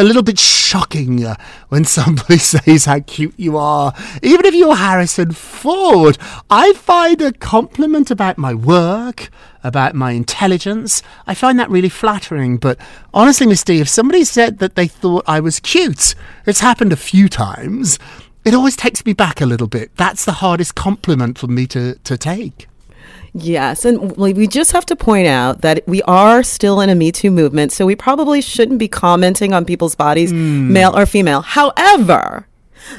a 0.00 0.02
little 0.02 0.22
bit 0.22 0.38
shocking 0.38 1.22
uh, 1.26 1.34
when 1.68 1.84
somebody 1.84 2.38
says 2.38 2.86
how 2.86 3.00
cute 3.00 3.34
you 3.36 3.58
are. 3.58 3.92
Even 4.22 4.46
if 4.46 4.54
you're 4.54 4.76
Harrison 4.76 5.32
Ford, 5.32 6.16
I 6.48 6.72
find 6.72 7.20
a 7.20 7.32
compliment 7.32 8.10
about 8.10 8.38
my 8.38 8.54
work, 8.54 9.28
about 9.62 9.94
my 9.94 10.12
intelligence. 10.12 11.02
I 11.26 11.34
find 11.34 11.58
that 11.58 11.68
really 11.68 11.90
flattering. 11.90 12.56
But 12.56 12.78
honestly, 13.12 13.46
Miss 13.46 13.62
D, 13.62 13.80
if 13.80 13.90
somebody 13.90 14.24
said 14.24 14.58
that 14.60 14.74
they 14.74 14.86
thought 14.86 15.24
I 15.26 15.40
was 15.40 15.60
cute, 15.60 16.14
it's 16.46 16.60
happened 16.60 16.94
a 16.94 16.96
few 16.96 17.28
times. 17.28 17.98
It 18.42 18.54
always 18.54 18.76
takes 18.76 19.04
me 19.04 19.12
back 19.12 19.42
a 19.42 19.46
little 19.46 19.68
bit. 19.68 19.94
That's 19.96 20.24
the 20.24 20.32
hardest 20.32 20.74
compliment 20.74 21.38
for 21.38 21.46
me 21.46 21.66
to, 21.66 21.96
to 21.96 22.16
take. 22.16 22.69
Yes, 23.32 23.84
and 23.84 24.16
we 24.16 24.46
just 24.46 24.72
have 24.72 24.84
to 24.86 24.96
point 24.96 25.28
out 25.28 25.60
that 25.60 25.86
we 25.86 26.02
are 26.02 26.42
still 26.42 26.80
in 26.80 26.90
a 26.90 26.94
Me 26.94 27.12
Too 27.12 27.30
movement, 27.30 27.72
so 27.72 27.86
we 27.86 27.94
probably 27.94 28.40
shouldn't 28.40 28.78
be 28.78 28.88
commenting 28.88 29.52
on 29.52 29.64
people's 29.64 29.94
bodies, 29.94 30.30
hmm. 30.30 30.72
male 30.72 30.96
or 30.96 31.06
female. 31.06 31.42
However, 31.42 32.46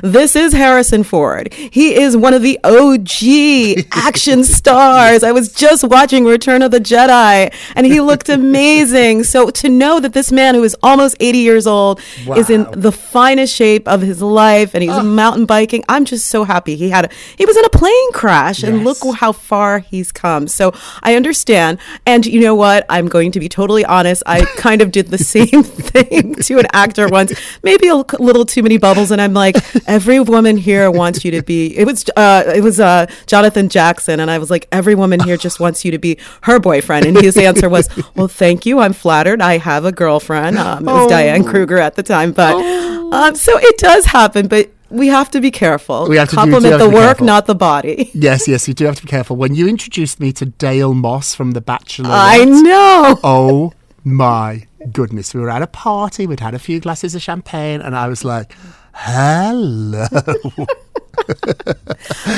this 0.02 0.36
is 0.36 0.54
Harrison 0.54 1.04
Ford. 1.04 1.54
He 1.54 1.96
is 1.96 2.16
one 2.18 2.34
of 2.34 2.42
the 2.42 2.60
OG 2.64 3.86
action 3.92 4.44
stars. 4.44 5.24
I 5.24 5.32
was 5.32 5.52
just 5.52 5.84
watching 5.84 6.26
Return 6.26 6.62
of 6.62 6.72
the 6.72 6.80
Jedi 6.80 7.54
and 7.76 7.86
he 7.86 8.02
looked 8.02 8.30
amazing. 8.42 9.24
So 9.24 9.50
to 9.50 9.70
know 9.70 10.00
that 10.00 10.14
this 10.14 10.32
man 10.32 10.56
who 10.56 10.64
is 10.64 10.76
almost 10.84 11.16
80 11.20 11.38
years 11.38 11.68
old 11.68 12.02
is 12.36 12.50
in 12.50 12.68
the 12.72 12.92
finest 12.92 13.56
shape 13.56 13.88
of 13.88 14.02
his 14.02 14.22
life 14.22 14.74
and 14.74 14.84
he's 14.84 15.04
mountain 15.04 15.46
biking, 15.46 15.84
I'm 15.90 16.06
just 16.06 16.28
so 16.28 16.44
happy. 16.44 16.76
He 16.76 16.90
had 16.90 17.06
a, 17.06 17.10
he 17.38 17.46
was 17.46 17.58
in 17.58 17.66
a 17.66 17.70
plane 17.70 18.12
crash 18.14 18.64
and 18.64 18.84
look 18.84 18.98
how 19.16 19.32
far 19.32 19.80
he's 19.80 20.12
come. 20.12 20.48
So 20.48 20.74
I 21.04 21.16
understand. 21.16 21.80
And 22.06 22.26
you 22.26 22.42
know 22.42 22.56
what? 22.56 22.86
I'm 22.90 23.08
going 23.08 23.32
to 23.32 23.40
be 23.40 23.50
totally 23.50 23.86
honest. 23.86 24.24
I 24.26 24.46
kind 24.58 24.82
of 24.82 24.92
did 24.92 25.08
the 25.08 25.18
same 25.32 25.64
thing 25.64 26.36
to 26.36 26.60
an 26.60 26.68
actor 26.74 27.08
once, 27.08 27.34
maybe 27.64 27.88
a 27.88 27.96
little 28.20 28.46
too 28.46 28.64
many 28.64 28.78
bubbles. 28.78 29.12
And 29.12 29.22
I'm 29.22 29.34
like, 29.34 29.56
every 29.88 30.20
woman 30.20 30.58
here 30.58 30.90
wants 30.92 31.24
you 31.25 31.32
to 31.32 31.42
be, 31.42 31.75
it 31.78 31.86
was, 31.86 32.06
uh, 32.16 32.44
it 32.56 32.62
was, 32.62 32.80
uh, 32.80 33.06
Jonathan 33.28 33.70
Jackson. 33.70 34.20
And 34.20 34.30
I 34.32 34.38
was 34.38 34.50
like, 34.50 34.68
every 34.72 34.96
woman 34.96 35.20
here 35.20 35.38
just 35.38 35.60
wants 35.60 35.84
you 35.86 35.92
to 35.92 35.98
be 36.00 36.18
her 36.44 36.60
boyfriend. 36.60 37.06
And 37.06 37.18
his 37.20 37.38
answer 37.38 37.70
was, 37.70 37.90
well, 38.16 38.28
thank 38.28 38.66
you. 38.66 38.80
I'm 38.80 38.94
flattered. 38.94 39.42
I 39.42 39.58
have 39.58 39.86
a 39.86 39.92
girlfriend. 39.92 40.58
Um, 40.58 40.88
it 40.88 40.92
was 40.92 41.10
Diane 41.10 41.44
Kruger 41.44 41.78
at 41.78 41.96
the 41.96 42.04
time. 42.04 42.32
But, 42.32 42.56
um, 42.56 43.36
so 43.36 43.58
it 43.58 43.78
does 43.78 44.06
happen, 44.06 44.48
but 44.48 44.70
we 44.90 45.08
have 45.08 45.32
to 45.32 45.40
be 45.42 45.51
careful. 45.51 46.08
We 46.10 46.18
have 46.18 46.30
to 46.30 46.36
do- 46.36 46.42
do 46.46 46.51
compliment 46.51 46.72
have 46.74 46.80
the 46.80 46.86
to 46.86 46.90
be 46.92 46.96
work, 46.96 47.06
careful. 47.06 47.25
not 47.28 47.46
the 47.46 47.56
body. 47.56 48.12
Yes, 48.13 48.48
yes, 48.48 48.68
you 48.68 48.74
do 48.74 48.86
have 48.86 48.96
to 48.98 49.04
be 49.04 49.08
careful. 49.08 49.36
When 49.38 49.56
you 49.56 49.68
introduced 49.68 50.20
me 50.20 50.32
to 50.34 50.46
Dale 50.46 50.94
Moss 50.94 51.34
from 51.34 51.51
The 51.51 51.62
Bachelor, 51.62 52.10
I 52.12 52.44
know. 52.46 53.20
Oh 53.24 53.74
my 54.04 54.68
goodness. 54.92 55.34
We 55.34 55.40
were 55.42 55.50
at 55.50 55.62
a 55.62 55.68
party, 55.68 56.28
we'd 56.28 56.40
had 56.42 56.54
a 56.54 56.60
few 56.60 56.80
glasses 56.80 57.16
of 57.16 57.22
champagne, 57.22 57.82
and 57.82 57.96
I 57.96 58.08
was 58.08 58.25
like, 58.25 58.54
hello. 58.93 60.05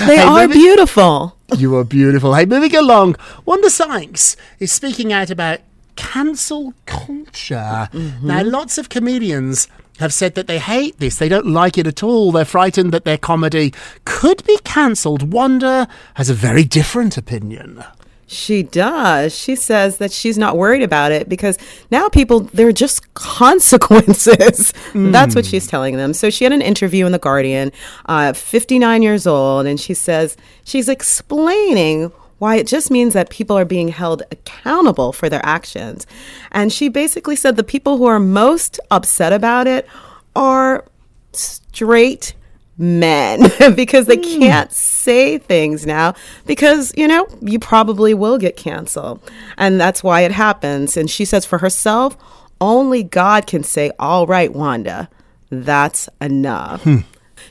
They 0.07 0.17
are 0.17 0.47
maybe- 0.47 0.53
beautiful. 0.53 1.37
you 1.57 1.75
are 1.77 1.83
beautiful. 1.83 2.33
Hey, 2.33 2.45
moving 2.45 2.75
along, 2.75 3.15
Wanda 3.45 3.69
Sykes 3.69 4.35
is 4.59 4.71
speaking 4.71 5.13
out 5.13 5.29
about 5.29 5.59
cancel 5.95 6.73
culture. 6.85 7.87
Mm-hmm. 7.93 8.27
Now, 8.27 8.43
lots 8.43 8.77
of 8.77 8.89
comedians 8.89 9.67
have 9.99 10.13
said 10.13 10.35
that 10.35 10.47
they 10.47 10.59
hate 10.59 10.99
this. 10.99 11.17
They 11.17 11.29
don't 11.29 11.47
like 11.47 11.77
it 11.77 11.87
at 11.87 12.03
all. 12.03 12.31
They're 12.31 12.45
frightened 12.45 12.91
that 12.91 13.05
their 13.05 13.17
comedy 13.17 13.73
could 14.05 14.43
be 14.45 14.57
cancelled. 14.63 15.31
Wanda 15.31 15.87
has 16.15 16.29
a 16.29 16.33
very 16.33 16.63
different 16.63 17.15
opinion. 17.17 17.83
She 18.25 18.63
does. 18.63 19.37
She 19.37 19.55
says 19.55 19.97
that 19.97 20.11
she's 20.11 20.37
not 20.37 20.57
worried 20.57 20.81
about 20.81 21.11
it 21.11 21.29
because 21.29 21.57
now 21.91 22.09
people, 22.09 22.41
they're 22.41 22.71
just 22.71 23.13
consequences. 23.13 24.73
That's 24.93 25.35
what 25.35 25.45
she's 25.45 25.67
telling 25.67 25.97
them. 25.97 26.13
So 26.13 26.29
she 26.29 26.43
had 26.43 26.53
an 26.53 26.61
interview 26.61 27.05
in 27.05 27.11
The 27.11 27.19
Guardian, 27.19 27.71
uh, 28.05 28.33
59 28.33 29.01
years 29.01 29.27
old, 29.27 29.65
and 29.65 29.79
she 29.79 29.93
says 29.93 30.37
she's 30.63 30.89
explaining 30.89 32.11
why 32.39 32.55
it 32.55 32.67
just 32.67 32.91
means 32.91 33.13
that 33.13 33.29
people 33.29 33.57
are 33.57 33.65
being 33.65 33.87
held 33.87 34.21
accountable 34.31 35.13
for 35.13 35.29
their 35.29 35.45
actions. 35.45 36.05
And 36.51 36.73
she 36.73 36.89
basically 36.89 37.37
said 37.37 37.55
the 37.55 37.63
people 37.63 37.97
who 37.97 38.05
are 38.05 38.19
most 38.19 38.79
upset 38.91 39.31
about 39.31 39.67
it 39.67 39.87
are 40.35 40.83
straight 41.31 42.33
men 42.77 43.41
because 43.75 44.07
they 44.07 44.17
hmm. 44.17 44.39
can't 44.39 44.71
say 44.71 45.37
things 45.37 45.85
now 45.85 46.13
because 46.45 46.91
you 46.97 47.07
know 47.07 47.27
you 47.41 47.59
probably 47.59 48.13
will 48.13 48.37
get 48.37 48.57
canceled. 48.57 49.21
And 49.57 49.79
that's 49.79 50.03
why 50.03 50.21
it 50.21 50.31
happens. 50.31 50.97
And 50.97 51.09
she 51.09 51.25
says 51.25 51.45
for 51.45 51.59
herself 51.59 52.17
only 52.61 53.03
god 53.03 53.45
can 53.45 53.61
say 53.61 53.91
all 53.99 54.25
right 54.25 54.53
wanda 54.53 55.09
that's 55.49 56.07
enough 56.21 56.83
hmm. 56.83 56.99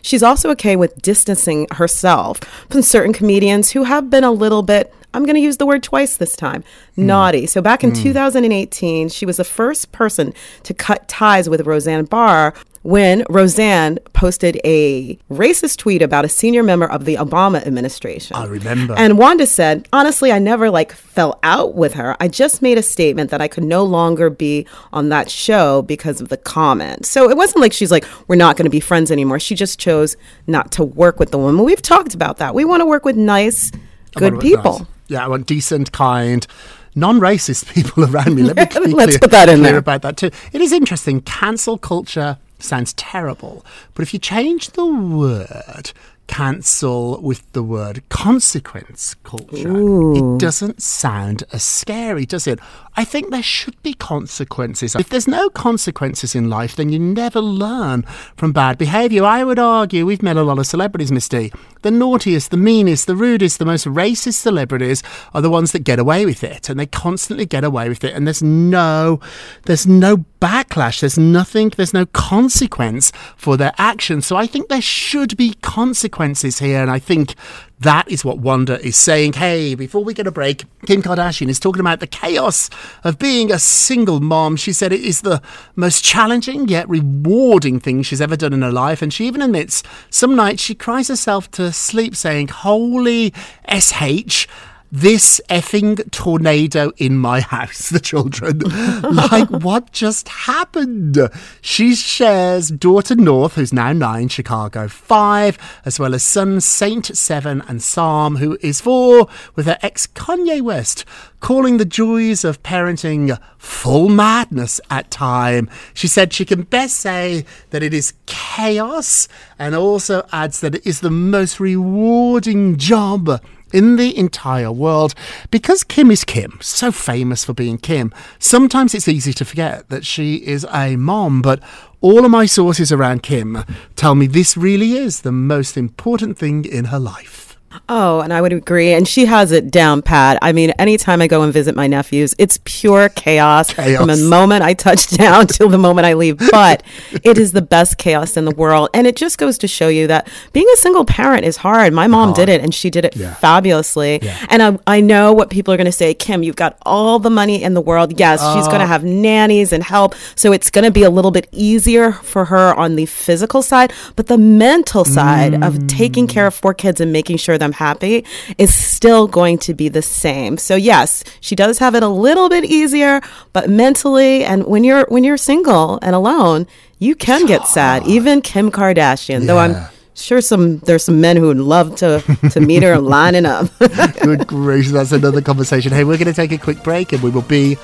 She's 0.01 0.23
also 0.23 0.51
okay 0.51 0.75
with 0.75 1.01
distancing 1.01 1.67
herself 1.71 2.39
from 2.71 2.83
certain 2.83 3.13
comedians 3.13 3.71
who 3.71 3.85
have 3.85 4.11
been 4.11 4.25
a 4.25 4.33
little 4.33 4.63
bit, 4.63 4.93
I'm 5.15 5.25
going 5.25 5.37
to 5.37 5.41
use 5.41 5.59
the 5.59 5.67
word 5.67 5.83
twice 5.83 6.17
this 6.17 6.35
time, 6.35 6.65
hmm. 6.95 7.07
naughty. 7.07 7.47
So 7.47 7.63
back 7.63 7.85
in 7.85 7.93
2018, 7.93 9.09
she 9.11 9.27
was 9.27 9.37
the 9.37 9.45
first 9.45 9.93
person 9.93 10.35
to 10.65 10.75
cut 10.75 11.09
ties 11.09 11.49
with 11.49 11.67
Roseanne 11.67 12.07
Barr 12.07 12.55
when 12.83 13.25
Roseanne 13.29 13.99
posted 14.13 14.61
a 14.65 15.17
racist 15.31 15.79
tweet 15.79 16.03
about 16.03 16.25
a 16.25 16.29
senior 16.29 16.63
member 16.63 16.91
of 16.91 17.05
the 17.05 17.17
Obama 17.17 17.65
administration. 17.67 18.37
I 18.37 18.47
remember. 18.47 18.95
And 18.97 19.19
Wanda 19.19 19.47
said, 19.47 19.89
honestly, 19.93 20.33
I 20.33 20.39
never 20.39 20.71
like 20.71 20.93
fell 20.93 21.39
out 21.43 21.75
with 21.75 21.95
her. 21.95 22.17
I 22.21 22.29
just 22.29 22.63
made 22.63 22.79
a 22.79 22.83
statement 22.83 23.31
that 23.31 23.41
I 23.41 23.49
could 23.49 23.65
no 23.65 23.85
longer 23.85 24.31
be 24.31 24.67
on 24.93 25.09
that 25.11 25.31
show 25.31 25.83
because 25.83 26.21
of 26.21 26.29
the 26.29 26.37
comment. 26.37 27.07
So 27.07 27.31
it 27.31 27.37
wasn't 27.37 27.61
like 27.61 27.73
she's 27.73 27.91
like, 27.91 28.05
we're 28.29 28.37
not 28.37 28.57
going 28.57 28.65
to 28.65 28.71
be 28.71 28.81
friends 28.81 29.11
anymore. 29.11 29.39
She 29.39 29.55
just 29.55 29.79
chose 29.79 30.17
not 30.47 30.73
to 30.73 30.85
work 30.85 31.19
with 31.21 31.31
the 31.31 31.39
woman. 31.39 31.65
We've 31.65 31.83
talked 31.83 32.15
about 32.15 32.39
that. 32.39 32.55
We 32.55 32.65
want 32.65 32.81
to 32.81 32.87
work 32.87 33.05
with 33.05 33.17
nice, 33.17 33.71
good 34.15 34.33
want 34.35 34.43
to 34.43 34.51
work 34.51 34.63
people. 34.65 34.79
nice. 34.81 34.89
Yeah, 35.09 35.25
I 35.25 35.29
want 35.29 35.47
decent, 35.47 35.93
kind, 35.93 36.47
non-racist 36.95 37.73
people 37.75 38.05
around 38.05 38.35
me. 38.35 38.43
Let 38.43 38.75
me 38.83 38.93
Let's 38.95 39.19
put 39.19 39.31
that 39.31 39.49
in 39.49 39.61
clear 39.61 39.73
there. 39.73 39.79
about 39.79 40.03
that 40.03 40.17
too. 40.17 40.31
It 40.53 40.61
is 40.61 40.73
interesting. 40.73 41.21
Cancel 41.21 41.79
culture 41.79 42.39
sounds 42.63 42.93
terrible, 42.95 43.65
but 43.95 44.03
if 44.03 44.13
you 44.13 44.21
change 44.21 44.71
the 44.71 44.87
word, 44.87 45.93
cancel 46.27 47.21
with 47.21 47.51
the 47.53 47.63
word 47.63 48.03
consequence 48.09 49.15
culture. 49.23 50.15
It 50.15 50.39
doesn't 50.39 50.83
sound 50.83 51.45
as 51.53 51.63
scary, 51.63 52.25
does 52.25 52.47
it? 52.47 52.59
I 52.97 53.05
think 53.05 53.31
there 53.31 53.43
should 53.43 53.83
be 53.83 53.95
consequences. 53.95 54.95
If 54.95 55.09
there's 55.09 55.29
no 55.29 55.49
consequences 55.51 56.35
in 56.35 56.49
life, 56.49 56.77
then 56.77 56.91
you 56.91 56.99
never 56.99 57.41
learn 57.41 58.03
from 58.37 58.53
bad 58.53 58.79
behaviour. 58.79 59.25
I 59.25 59.45
would 59.45 59.59
argue 59.59 60.07
we've 60.07 60.23
met 60.23 60.37
a 60.37 60.43
lot 60.43 60.59
of 60.59 60.67
celebrities, 60.67 61.11
Misty. 61.11 61.53
The 61.83 61.91
naughtiest, 61.91 62.51
the 62.51 62.57
meanest, 62.57 63.07
the 63.07 63.17
rudest, 63.17 63.59
the 63.59 63.65
most 63.65 63.87
racist 63.87 64.35
celebrities 64.35 65.03
are 65.35 65.43
the 65.43 65.51
ones 65.51 65.73
that 65.73 65.81
get 65.81 65.99
away 65.99 66.25
with 66.25 66.45
it, 66.45 66.69
and 66.69 66.79
they 66.79 66.87
constantly 66.87 67.47
get 67.47 67.65
away 67.65 67.89
with 67.89 68.05
it. 68.05 68.15
And 68.15 68.27
there's 68.27 68.43
no, 68.43 69.21
there's 69.65 69.87
no 69.87 70.25
backlash. 70.41 71.01
There's 71.01 71.19
nothing. 71.19 71.71
There's 71.71 71.95
no 71.95 72.07
consequence 72.07 73.11
for 73.37 73.57
their 73.57 73.73
actions. 73.79 74.27
So 74.27 74.37
I 74.37 74.47
think 74.47 74.69
there 74.69 74.83
should 74.83 75.37
be 75.37 75.55
consequences 75.63 76.22
here, 76.23 76.81
and 76.81 76.91
I 76.91 76.99
think 76.99 77.35
that 77.81 78.09
is 78.11 78.25
what 78.25 78.39
Wanda 78.39 78.81
is 78.81 78.97
saying. 78.97 79.35
Hey, 79.35 79.75
before 79.75 80.05
we 80.05 80.15
get 80.15 80.27
a 80.27 80.31
break, 80.31 80.65
Kim 80.87 81.03
Kardashian 81.03 81.49
is 81.49 81.59
talking 81.59 81.81
about 81.81 81.99
the 81.99 82.07
chaos 82.07 82.71
of 83.03 83.19
being 83.19 83.51
a 83.51 83.59
single 83.59 84.21
mom. 84.21 84.57
She 84.57 84.73
said 84.73 84.93
it 84.93 85.01
is 85.01 85.23
the 85.23 85.43
most 85.75 86.05
challenging 86.05 86.69
yet 86.69 86.89
rewarding 86.89 87.81
thing 87.81 88.03
she's 88.03 88.21
ever 88.21 88.37
done 88.37 88.53
in 88.53 88.63
her 88.63 88.71
life. 88.71 89.03
And 89.03 89.13
she 89.13 89.27
even 89.27 89.43
admits 89.43 89.83
some 90.11 90.37
nights 90.37 90.63
she 90.63 90.75
cries 90.77 91.09
herself 91.09 91.51
to 91.53 91.73
sleep 91.73 92.15
saying, 92.15 92.49
Holy 92.49 93.35
SH 93.69 94.47
this 94.95 95.41
effing 95.49 96.09
tornado 96.11 96.93
in 96.99 97.17
my 97.17 97.41
house, 97.41 97.89
the 97.89 97.99
children. 97.99 98.59
like, 99.03 99.49
what 99.49 99.91
just 99.91 100.29
happened? 100.29 101.19
She 101.63 101.95
shares 101.95 102.69
daughter 102.69 103.15
North, 103.15 103.55
who's 103.55 103.73
now 103.73 103.95
nine, 103.95 104.29
Chicago 104.29 104.89
five, 104.89 105.57
as 105.87 105.99
well 105.99 106.15
as 106.15 106.23
son 106.23 106.61
Saint 106.61 107.07
seven 107.17 107.63
and 107.67 107.83
Psalm, 107.83 108.37
who 108.37 108.59
is 108.61 108.83
four, 108.83 109.29
with 109.55 109.65
her 109.65 109.79
ex 109.81 110.07
Kanye 110.07 110.61
West, 110.61 111.07
calling 111.41 111.79
the 111.79 111.87
joys 111.87 112.45
of 112.45 112.63
parenting 112.63 113.39
full 113.57 114.11
madness 114.11 114.79
at 114.91 115.11
time. 115.11 115.71
She 115.95 116.07
said 116.07 116.35
she 116.35 116.45
can 116.45 116.63
best 116.65 116.97
say 116.97 117.47
that 117.71 117.83
it 117.83 117.95
is 117.95 118.13
chaos 118.27 119.27
and 119.59 119.75
also 119.75 120.27
adds 120.33 120.61
that 120.61 120.75
it 120.75 120.87
is 120.87 121.01
the 121.01 121.11
most 121.11 121.61
rewarding 121.61 122.77
job 122.77 123.41
in 123.73 123.97
the 123.97 124.17
entire 124.17 124.73
world. 124.73 125.15
Because 125.51 125.85
Kim 125.85 126.11
is 126.11 126.25
Kim, 126.25 126.59
so 126.61 126.93
famous 126.93 127.45
for 127.45 127.53
being 127.53 127.79
Kim, 127.79 128.13
sometimes 128.39 128.95
it's 128.95 129.09
easy 129.09 129.33
to 129.35 129.45
forget 129.45 129.89
that 129.89 130.07
she 130.07 130.37
is 130.37 130.67
a 130.73 130.97
mom, 130.97 131.43
but 131.43 131.63
all 132.01 132.25
of 132.25 132.31
my 132.31 132.47
sources 132.47 132.91
around 132.91 133.23
Kim 133.23 133.65
tell 133.97 134.15
me 134.15 134.27
this 134.27 134.57
really 134.57 134.93
is 134.93 135.21
the 135.21 135.33
most 135.33 135.77
important 135.77 136.37
thing 136.37 136.65
in 136.65 136.87
her 136.87 136.99
life. 136.99 137.52
Oh, 137.89 138.21
and 138.21 138.33
I 138.33 138.41
would 138.41 138.53
agree. 138.53 138.93
And 138.93 139.07
she 139.09 139.27
has 139.27 139.53
it 139.53 139.71
down 139.71 140.03
pat. 140.03 140.39
I 140.43 140.53
mean, 140.53 140.71
anytime 140.79 141.21
I 141.23 141.27
go 141.27 141.43
and 141.43 141.53
visit 141.53 141.75
my 141.75 141.87
nephews, 141.87 142.35
it's 142.39 142.59
pure 142.65 143.09
chaos, 143.11 143.73
Chaos. 143.73 143.99
from 143.99 144.09
the 144.09 144.17
moment 144.29 144.63
I 144.63 144.75
touch 144.75 145.07
down 145.17 145.47
till 145.47 145.69
the 145.69 145.79
moment 145.79 146.07
I 146.07 146.15
leave. 146.15 146.39
But 146.51 146.83
it 147.25 147.39
is 147.39 147.53
the 147.53 147.63
best 147.63 147.99
chaos 147.99 148.37
in 148.37 148.45
the 148.45 148.55
world. 148.55 148.89
And 148.95 149.07
it 149.07 149.17
just 149.17 149.39
goes 149.39 149.59
to 149.59 149.69
show 149.69 149.89
you 149.89 150.07
that 150.09 150.29
being 150.53 150.67
a 150.73 150.77
single 150.77 151.05
parent 151.05 151.45
is 151.45 151.57
hard. 151.59 151.93
My 151.93 152.07
mom 152.07 152.33
did 152.33 152.49
it 152.49 152.61
and 152.63 152.75
she 152.75 152.91
did 152.91 153.05
it 153.05 153.17
Yeah. 153.17 153.35
fabulously. 153.35 154.19
Yeah. 154.23 154.37
And 154.51 154.63
I, 154.63 154.79
I 154.87 155.01
know 155.01 155.33
what 155.33 155.51
people 155.51 155.73
are 155.73 155.77
going 155.77 155.85
to 155.87 155.93
say 155.93 156.15
Kim, 156.15 156.43
you've 156.43 156.57
got 156.57 156.77
all 156.87 157.19
the 157.19 157.31
money 157.31 157.63
in 157.63 157.75
the 157.75 157.81
world. 157.81 158.19
Yes, 158.19 158.41
she's 158.55 158.67
Uh. 158.67 158.69
going 158.69 158.81
to 158.81 158.87
have 158.87 159.05
nannies 159.05 159.73
and 159.73 159.83
help. 159.83 160.15
So 160.37 160.53
it's 160.53 160.71
going 160.71 160.85
to 160.85 160.91
be 160.91 161.03
a 161.03 161.11
little 161.11 161.31
bit 161.31 161.49
easier 161.53 162.13
for 162.13 162.47
her 162.47 162.75
on 162.75 162.97
the 162.97 163.07
physical 163.07 163.63
side. 163.63 163.93
But 164.17 164.27
the 164.27 164.39
mental 164.39 165.05
side 165.05 165.63
of 165.63 165.87
taking 165.87 166.27
care 166.27 166.47
of 166.47 166.55
four 166.55 166.75
kids 166.75 167.01
and 167.01 167.13
making 167.13 167.37
sure 167.37 167.59
them 167.63 167.73
happy 167.73 168.25
is 168.59 168.75
still 168.75 169.27
going 169.27 169.59
to 169.59 169.75
be 169.75 169.89
the 169.89 170.03
same. 170.03 170.59
So 170.59 170.75
yes, 170.77 171.25
she 171.41 171.55
does 171.55 171.79
have 171.79 171.95
it 171.95 172.03
a 172.03 172.09
little 172.09 172.49
bit 172.49 172.65
easier, 172.65 173.21
but 173.53 173.71
mentally 173.71 174.45
and 174.45 174.67
when 174.67 174.85
you're 174.85 175.07
when 175.09 175.25
you're 175.25 175.37
single 175.37 175.99
and 176.03 176.15
alone, 176.15 176.67
you 176.99 177.15
can 177.15 177.47
get 177.47 177.67
sad. 177.67 178.07
Even 178.07 178.43
Kim 178.43 178.71
Kardashian, 178.71 179.47
though 179.47 179.59
I'm 179.59 179.77
sure 180.15 180.41
some 180.41 180.79
there's 180.81 181.05
some 181.05 181.21
men 181.21 181.37
who 181.37 181.47
would 181.47 181.59
love 181.59 181.97
to 181.97 182.21
to 182.51 182.61
meet 182.61 182.83
her 182.83 182.99
lining 182.99 183.47
up. 183.47 183.67
Good 184.23 184.47
gracious, 184.47 184.93
that's 184.93 185.13
another 185.13 185.41
conversation. 185.41 185.93
Hey, 185.93 186.05
we're 186.05 186.19
going 186.19 186.33
to 186.33 186.35
take 186.35 186.53
a 186.53 186.59
quick 186.59 186.83
break 186.83 187.13
and 187.13 187.23
we 187.23 187.31
will 187.31 187.43
be 187.43 187.77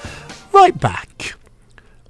right 0.52 0.78
back. 0.78 1.34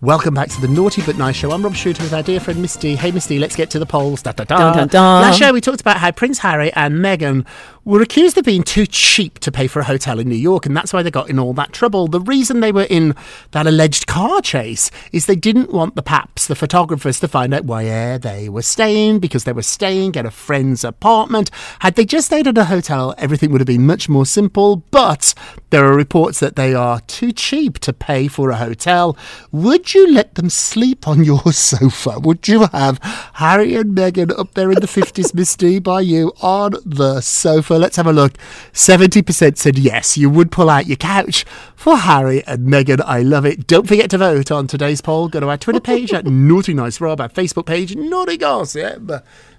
Welcome 0.01 0.33
back 0.33 0.49
to 0.51 0.61
the 0.61 0.69
Naughty 0.69 1.03
But 1.03 1.19
Nice 1.19 1.35
Show. 1.35 1.51
I'm 1.51 1.61
Rob 1.61 1.75
Shooter 1.75 2.05
with 2.05 2.15
our 2.15 2.23
dear 2.23 2.39
friend 2.39 2.63
Misty. 2.63 2.95
Hey, 2.95 3.11
Misty, 3.11 3.41
let's 3.41 3.57
get 3.57 3.69
to 3.71 3.81
the 3.81 3.85
polls. 3.85 4.23
Da, 4.23 4.31
da, 4.31 4.45
da. 4.45 4.57
Dun, 4.57 4.77
dun, 4.77 4.89
dun. 4.89 5.23
Last 5.23 5.41
show, 5.41 5.53
we 5.53 5.61
talked 5.61 5.81
about 5.81 5.97
how 5.97 6.13
Prince 6.13 6.39
Harry 6.39 6.73
and 6.75 6.95
Meghan 7.01 7.45
were 7.89 8.03
accused 8.03 8.37
of 8.37 8.45
being 8.45 8.63
too 8.63 8.85
cheap 8.87 9.39
to 9.39 9.51
pay 9.51 9.67
for 9.67 9.81
a 9.81 9.85
hotel 9.85 10.19
in 10.19 10.29
New 10.29 10.35
York, 10.35 10.67
and 10.67 10.77
that's 10.77 10.93
why 10.93 11.03
they 11.03 11.11
got 11.11 11.31
in 11.31 11.39
all 11.39 11.55
that 11.55 11.73
trouble. 11.73 12.07
The 12.07 12.21
reason 12.21 12.61
they 12.61 12.71
were 12.71 12.87
in 12.91 13.15
that 13.53 13.67
alleged 13.67 14.07
car 14.07 14.43
chase 14.43 14.91
is 15.11 15.25
they 15.25 15.35
didn't 15.35 15.73
want 15.73 15.95
the 15.95 16.03
paps, 16.03 16.47
the 16.47 16.55
photographers, 16.55 17.19
to 17.21 17.29
find 17.29 17.55
out 17.55 17.65
where 17.65 18.19
they 18.19 18.51
were 18.51 18.61
staying 18.61 19.21
because 19.21 19.45
they 19.45 19.55
were 19.55 19.63
staying 19.63 20.17
at 20.17 20.27
a 20.27 20.31
friend's 20.31 20.85
apartment. 20.85 21.51
Had 21.79 21.95
they 21.95 22.05
just 22.05 22.27
stayed 22.27 22.47
at 22.47 22.59
a 22.59 22.67
hotel, 22.67 23.15
everything 23.17 23.53
would 23.53 23.63
have 23.63 23.67
been 23.67 23.87
much 23.87 24.07
more 24.07 24.27
simple, 24.27 24.85
but 24.91 25.33
there 25.71 25.87
are 25.87 25.97
reports 25.97 26.41
that 26.41 26.57
they 26.57 26.75
are 26.75 27.01
too 27.01 27.33
cheap 27.33 27.79
to 27.79 27.95
pay 27.95 28.29
for 28.29 28.51
a 28.51 28.57
hotel. 28.57 29.17
Would 29.51 29.95
you 29.95 30.13
let 30.13 30.35
them 30.35 30.51
sleep 30.51 31.09
on 31.09 31.25
your 31.25 31.53
sofa? 31.55 32.21
Would 32.21 32.49
you 32.49 32.67
have 32.67 32.99
Harry 33.35 33.77
and 33.77 33.97
Meghan 33.97 34.39
up 34.39 34.53
there 34.53 34.71
in 34.71 34.81
the 34.81 34.87
50s, 34.87 35.33
Misty, 35.33 35.79
by 35.79 36.03
you 36.03 36.33
on 36.43 36.75
the 36.85 37.23
sofa? 37.23 37.78
Let's 37.79 37.97
have 37.97 38.07
a 38.07 38.13
look. 38.13 38.35
70% 38.73 39.57
said 39.57 39.79
yes, 39.79 40.17
you 40.19 40.29
would 40.31 40.51
pull 40.51 40.69
out 40.69 40.87
your 40.87 40.97
couch 40.97 41.45
for 41.77 41.97
Harry 41.97 42.45
and 42.47 42.69
Meghan. 42.69 43.01
I 43.05 43.23
love 43.23 43.45
it. 43.47 43.67
Don't 43.67 43.87
forget 43.87 44.11
to 44.11 44.19
vote 44.19 44.51
on 44.51 44.67
today's 44.67 45.01
poll. 45.01 45.29
Go 45.29 45.41
to 45.41 45.49
our 45.49 45.57
Twitter 45.57 45.81
page 45.81 46.13
at 46.13 46.27
Naughty 46.27 46.75
Nice 46.75 47.01
Rob, 47.01 47.21
our 47.21 47.29
Facebook 47.29 47.67
page, 47.67 47.95
Naughty 47.97 48.37
Gossip. 48.37 49.11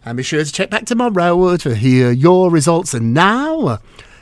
And 0.05 0.17
be 0.17 0.23
sure 0.23 0.43
to 0.43 0.51
check 0.51 0.69
back 0.69 0.85
tomorrow 0.85 1.57
to 1.57 1.75
hear 1.75 2.11
your 2.11 2.49
results. 2.51 2.93
And 2.93 3.13
now 3.13 3.79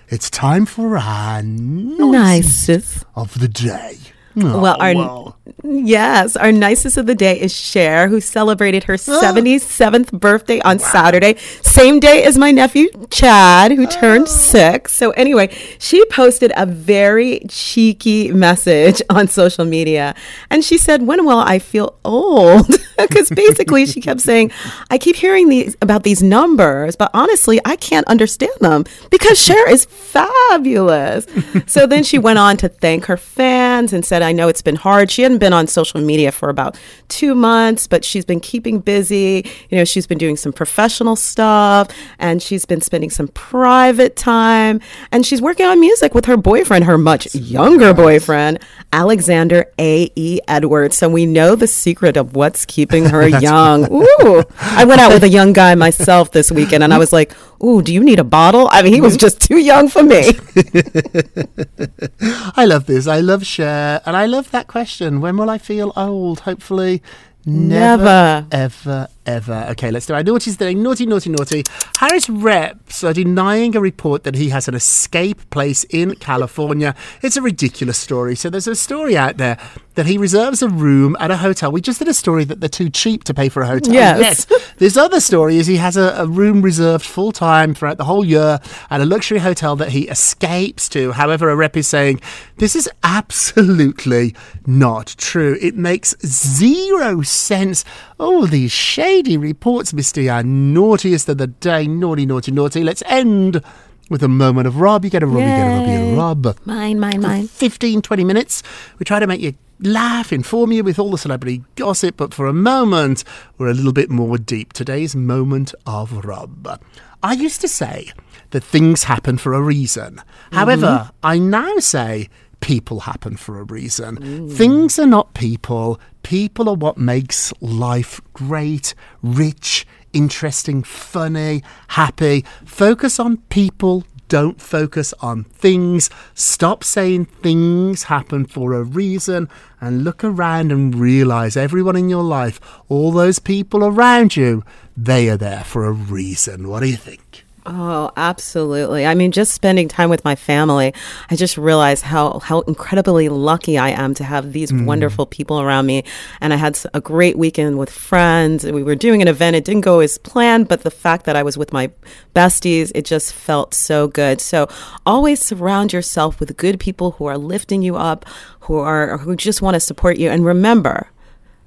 it's 0.09 0.29
time 0.29 0.65
for 0.65 0.97
our 0.97 1.41
nice 1.41 2.67
Nicest. 2.69 3.05
of 3.15 3.39
the 3.39 3.47
day. 3.47 3.97
Well, 4.35 4.65
our. 4.79 4.93
Oh, 4.95 5.35
yes, 5.63 6.35
our 6.35 6.51
nicest 6.51 6.97
of 6.97 7.05
the 7.05 7.15
day 7.15 7.39
is 7.39 7.53
Cher, 7.55 8.07
who 8.07 8.19
celebrated 8.21 8.83
her 8.85 8.93
Ah. 8.95 9.21
77th 9.21 10.11
birthday 10.11 10.59
on 10.61 10.79
Saturday, 10.79 11.35
same 11.61 11.99
day 11.99 12.23
as 12.23 12.37
my 12.37 12.51
nephew 12.51 12.87
Chad, 13.09 13.71
who 13.71 13.85
Ah. 13.85 13.89
turned 13.89 14.27
six. 14.27 14.93
So 14.93 15.11
anyway, 15.11 15.49
she 15.79 16.03
posted 16.05 16.51
a 16.55 16.65
very 16.65 17.41
cheeky 17.49 18.31
message 18.31 19.01
on 19.09 19.27
social 19.27 19.65
media, 19.65 20.15
and 20.49 20.63
she 20.63 20.77
said, 20.77 21.05
"When 21.07 21.25
will 21.25 21.39
I 21.39 21.59
feel 21.59 21.95
old?" 22.03 22.67
Because 22.97 23.29
basically, 23.29 23.85
she 23.85 24.01
kept 24.01 24.21
saying, 24.21 24.51
"I 24.89 24.97
keep 24.97 25.15
hearing 25.17 25.49
these 25.49 25.77
about 25.83 26.01
these 26.01 26.23
numbers, 26.23 26.95
but 26.95 27.11
honestly, 27.13 27.59
I 27.63 27.75
can't 27.75 28.07
understand 28.07 28.57
them 28.59 28.85
because 29.11 29.37
Cher 29.37 29.69
is 29.69 29.85
fabulous." 29.85 31.27
so 31.67 31.85
then 31.85 32.03
she 32.03 32.17
went 32.17 32.39
on 32.39 32.57
to 32.57 32.67
thank 32.69 33.05
her 33.05 33.15
fans 33.17 33.93
and 33.93 34.03
said, 34.03 34.21
I 34.23 34.31
know 34.31 34.47
it's 34.47 34.63
been 34.63 34.75
hard. 34.75 35.11
She 35.11 35.23
hadn't 35.37 35.47
been 35.47 35.53
on 35.53 35.67
social 35.67 36.01
media 36.01 36.31
for 36.31 36.49
about 36.49 36.79
two 37.09 37.35
months, 37.35 37.87
but 37.87 38.03
she's 38.03 38.25
been 38.25 38.39
keeping 38.39 38.79
busy. 38.79 39.45
You 39.69 39.77
know, 39.77 39.85
she's 39.85 40.07
been 40.07 40.17
doing 40.17 40.35
some 40.35 40.51
professional 40.51 41.15
stuff 41.15 41.89
and 42.19 42.41
she's 42.41 42.65
been 42.65 42.81
spending 42.81 43.09
some 43.09 43.27
private 43.29 44.15
time. 44.15 44.81
And 45.11 45.25
she's 45.25 45.41
working 45.41 45.65
on 45.65 45.79
music 45.79 46.15
with 46.15 46.25
her 46.25 46.37
boyfriend, 46.37 46.85
her 46.85 46.97
much 46.97 47.33
younger 47.35 47.93
boyfriend, 47.93 48.59
Alexander 48.93 49.65
A.E. 49.77 50.39
Edwards. 50.47 50.97
So 50.97 51.09
we 51.09 51.25
know 51.25 51.55
the 51.55 51.67
secret 51.67 52.17
of 52.17 52.35
what's 52.35 52.65
keeping 52.65 53.05
her 53.05 53.27
young. 53.39 53.85
Ooh. 53.91 54.43
I 54.59 54.85
went 54.85 55.01
out 55.01 55.11
with 55.13 55.23
a 55.23 55.29
young 55.29 55.53
guy 55.53 55.75
myself 55.75 56.31
this 56.31 56.51
weekend 56.51 56.83
and 56.83 56.93
I 56.93 56.97
was 56.97 57.11
like, 57.13 57.33
Ooh, 57.63 57.81
do 57.81 57.93
you 57.93 58.03
need 58.03 58.19
a 58.19 58.23
bottle? 58.23 58.69
I 58.71 58.81
mean, 58.81 58.93
he 58.93 59.01
was 59.01 59.17
just 59.17 59.41
too 59.41 59.57
young 59.57 59.89
for 59.89 60.03
me. 60.03 60.31
I 62.55 62.65
love 62.65 62.85
this. 62.85 63.07
I 63.07 63.19
love 63.19 63.45
Cher. 63.45 64.01
And 64.05 64.15
I 64.15 64.25
love 64.25 64.51
that 64.51 64.67
question. 64.67 65.21
When 65.21 65.37
will 65.37 65.49
I 65.49 65.57
feel 65.57 65.91
old? 65.95 66.41
Hopefully, 66.41 67.01
never, 67.45 68.03
Never. 68.03 68.47
ever, 68.51 69.07
ever. 69.27 69.67
Okay, 69.71 69.91
let's 69.91 70.05
do 70.05 70.13
our 70.13 70.23
naughties 70.23 70.53
today. 70.53 70.73
Naughty, 70.73 71.05
naughty, 71.05 71.29
naughty. 71.29 71.63
Harry's 71.99 72.29
reps 72.29 73.03
are 73.03 73.13
denying 73.13 73.75
a 73.75 73.81
report 73.81 74.23
that 74.23 74.35
he 74.35 74.49
has 74.49 74.67
an 74.67 74.73
escape 74.73 75.49
place 75.49 75.83
in 75.85 76.15
California. 76.15 76.95
It's 77.21 77.37
a 77.37 77.41
ridiculous 77.41 77.97
story. 77.97 78.35
So 78.35 78.49
there's 78.49 78.67
a 78.67 78.75
story 78.75 79.17
out 79.17 79.37
there 79.37 79.57
that 79.95 80.05
he 80.05 80.17
reserves 80.17 80.61
a 80.61 80.69
room 80.69 81.17
at 81.19 81.31
a 81.31 81.37
hotel. 81.37 81.71
We 81.71 81.81
just 81.81 81.99
did 81.99 82.07
a 82.07 82.13
story 82.13 82.45
that 82.45 82.59
they're 82.59 82.69
too 82.69 82.89
cheap 82.89 83.23
to 83.25 83.33
pay 83.33 83.49
for 83.49 83.61
a 83.61 83.67
hotel. 83.67 83.93
Yes. 83.93 84.47
yes. 84.49 84.73
This 84.77 84.95
other 84.95 85.19
story 85.19 85.57
is 85.57 85.67
he 85.67 85.77
has 85.77 85.97
a, 85.97 86.13
a 86.17 86.27
room 86.27 86.61
reserved 86.61 87.05
full 87.05 87.31
time 87.31 87.73
throughout 87.73 87.97
the 87.97 88.05
whole 88.05 88.23
year 88.23 88.59
at 88.89 89.01
a 89.01 89.05
luxury 89.05 89.39
hotel 89.39 89.75
that 89.75 89.89
he 89.89 90.07
escapes 90.07 90.87
to. 90.89 91.11
However, 91.11 91.49
a 91.49 91.55
rep 91.55 91.75
is 91.75 91.87
saying 91.87 92.21
this 92.57 92.75
is 92.75 92.89
absolutely 93.03 94.35
not 94.65 95.15
true. 95.17 95.57
It 95.59 95.75
makes 95.75 96.15
zero 96.23 97.23
sense. 97.23 97.83
Oh, 98.19 98.45
these 98.45 98.71
shady 98.71 99.16
Heidi 99.17 99.35
reports 99.35 99.93
Misty 99.93 100.29
our 100.29 100.43
naughtiest 100.43 101.27
of 101.27 101.39
the 101.39 101.47
day. 101.47 101.87
Naughty, 101.87 102.23
naughty, 102.23 102.51
naughty. 102.51 102.83
Let's 102.83 103.01
end 103.07 103.63
with 104.11 104.21
a 104.21 104.27
moment 104.27 104.67
of 104.67 104.77
Rob. 104.77 105.03
You 105.03 105.09
get 105.09 105.23
a 105.23 105.25
Rob, 105.25 105.39
you 105.39 105.45
get 105.47 105.65
a 105.65 105.69
Rob, 105.71 105.81
you 105.81 105.87
get 105.87 106.01
a 106.01 106.05
Yay. 106.05 106.15
Rob. 106.15 106.57
Mine, 106.65 106.99
mine, 106.99 107.21
mine. 107.21 107.47
15, 107.47 108.03
20 108.03 108.23
minutes. 108.23 108.61
We 108.99 109.05
try 109.05 109.19
to 109.19 109.25
make 109.25 109.41
you 109.41 109.55
laugh, 109.79 110.31
inform 110.31 110.71
you 110.71 110.83
with 110.83 110.99
all 110.99 111.09
the 111.09 111.17
celebrity 111.17 111.63
gossip, 111.73 112.15
but 112.15 112.31
for 112.31 112.45
a 112.45 112.53
moment, 112.53 113.23
we're 113.57 113.69
a 113.69 113.73
little 113.73 113.91
bit 113.91 114.11
more 114.11 114.37
deep. 114.37 114.71
Today's 114.71 115.15
moment 115.15 115.73
of 115.87 116.23
Rob. 116.23 116.79
I 117.23 117.33
used 117.33 117.59
to 117.61 117.67
say 117.67 118.11
that 118.51 118.63
things 118.63 119.05
happen 119.05 119.39
for 119.39 119.53
a 119.53 119.61
reason. 119.61 120.21
However, 120.51 120.85
mm-hmm. 120.85 121.09
I 121.23 121.39
now 121.39 121.79
say 121.79 122.29
people 122.59 123.01
happen 123.01 123.37
for 123.37 123.59
a 123.59 123.63
reason. 123.63 124.17
Mm. 124.17 124.51
Things 124.51 124.99
are 124.99 125.07
not 125.07 125.33
people. 125.33 125.99
People 126.23 126.67
are 126.69 126.75
what 126.75 126.97
makes 126.97 127.53
life 127.61 128.19
great, 128.33 128.93
rich, 129.21 129.85
interesting, 130.13 130.83
funny, 130.83 131.63
happy. 131.89 132.43
Focus 132.65 133.19
on 133.19 133.37
people, 133.49 134.03
don't 134.27 134.59
focus 134.59 135.13
on 135.21 135.45
things. 135.45 136.09
Stop 136.33 136.83
saying 136.83 137.25
things 137.25 138.03
happen 138.03 138.45
for 138.45 138.73
a 138.73 138.83
reason 138.83 139.47
and 139.79 140.03
look 140.03 140.23
around 140.23 140.71
and 140.71 140.95
realize 140.95 141.55
everyone 141.55 141.95
in 141.95 142.09
your 142.09 142.23
life, 142.23 142.59
all 142.89 143.11
those 143.11 143.39
people 143.39 143.85
around 143.85 144.35
you, 144.35 144.63
they 144.95 145.29
are 145.29 145.37
there 145.37 145.63
for 145.63 145.85
a 145.85 145.91
reason. 145.91 146.67
What 146.67 146.81
do 146.81 146.87
you 146.87 146.97
think? 146.97 147.45
Oh, 147.69 148.11
absolutely. 148.15 149.05
I 149.05 149.13
mean, 149.13 149.33
just 149.33 149.53
spending 149.53 149.89
time 149.89 150.09
with 150.09 150.23
my 150.23 150.35
family, 150.35 150.93
I 151.29 151.35
just 151.35 151.57
realized 151.57 152.01
how, 152.01 152.39
how 152.39 152.61
incredibly 152.61 153.27
lucky 153.27 153.77
I 153.77 153.89
am 153.89 154.13
to 154.15 154.23
have 154.23 154.53
these 154.53 154.71
mm. 154.71 154.85
wonderful 154.85 155.25
people 155.25 155.59
around 155.59 155.85
me. 155.85 156.05
And 156.39 156.53
I 156.53 156.55
had 156.55 156.79
a 156.93 157.01
great 157.01 157.37
weekend 157.37 157.77
with 157.77 157.89
friends. 157.89 158.65
We 158.65 158.83
were 158.83 158.95
doing 158.95 159.21
an 159.21 159.27
event. 159.27 159.57
It 159.57 159.65
didn't 159.65 159.81
go 159.81 159.99
as 159.99 160.17
planned, 160.17 160.69
but 160.69 160.83
the 160.83 160.91
fact 160.91 161.25
that 161.25 161.35
I 161.35 161.43
was 161.43 161.57
with 161.57 161.73
my 161.73 161.91
besties, 162.33 162.89
it 162.95 163.03
just 163.03 163.33
felt 163.33 163.73
so 163.73 164.07
good. 164.07 164.39
So 164.39 164.69
always 165.05 165.41
surround 165.41 165.91
yourself 165.91 166.39
with 166.39 166.55
good 166.55 166.79
people 166.79 167.11
who 167.11 167.25
are 167.25 167.37
lifting 167.37 167.81
you 167.81 167.97
up, 167.97 168.23
who 168.61 168.77
are, 168.77 169.17
who 169.17 169.35
just 169.35 169.61
want 169.61 169.73
to 169.73 169.81
support 169.81 170.17
you. 170.17 170.29
And 170.29 170.45
remember, 170.45 171.09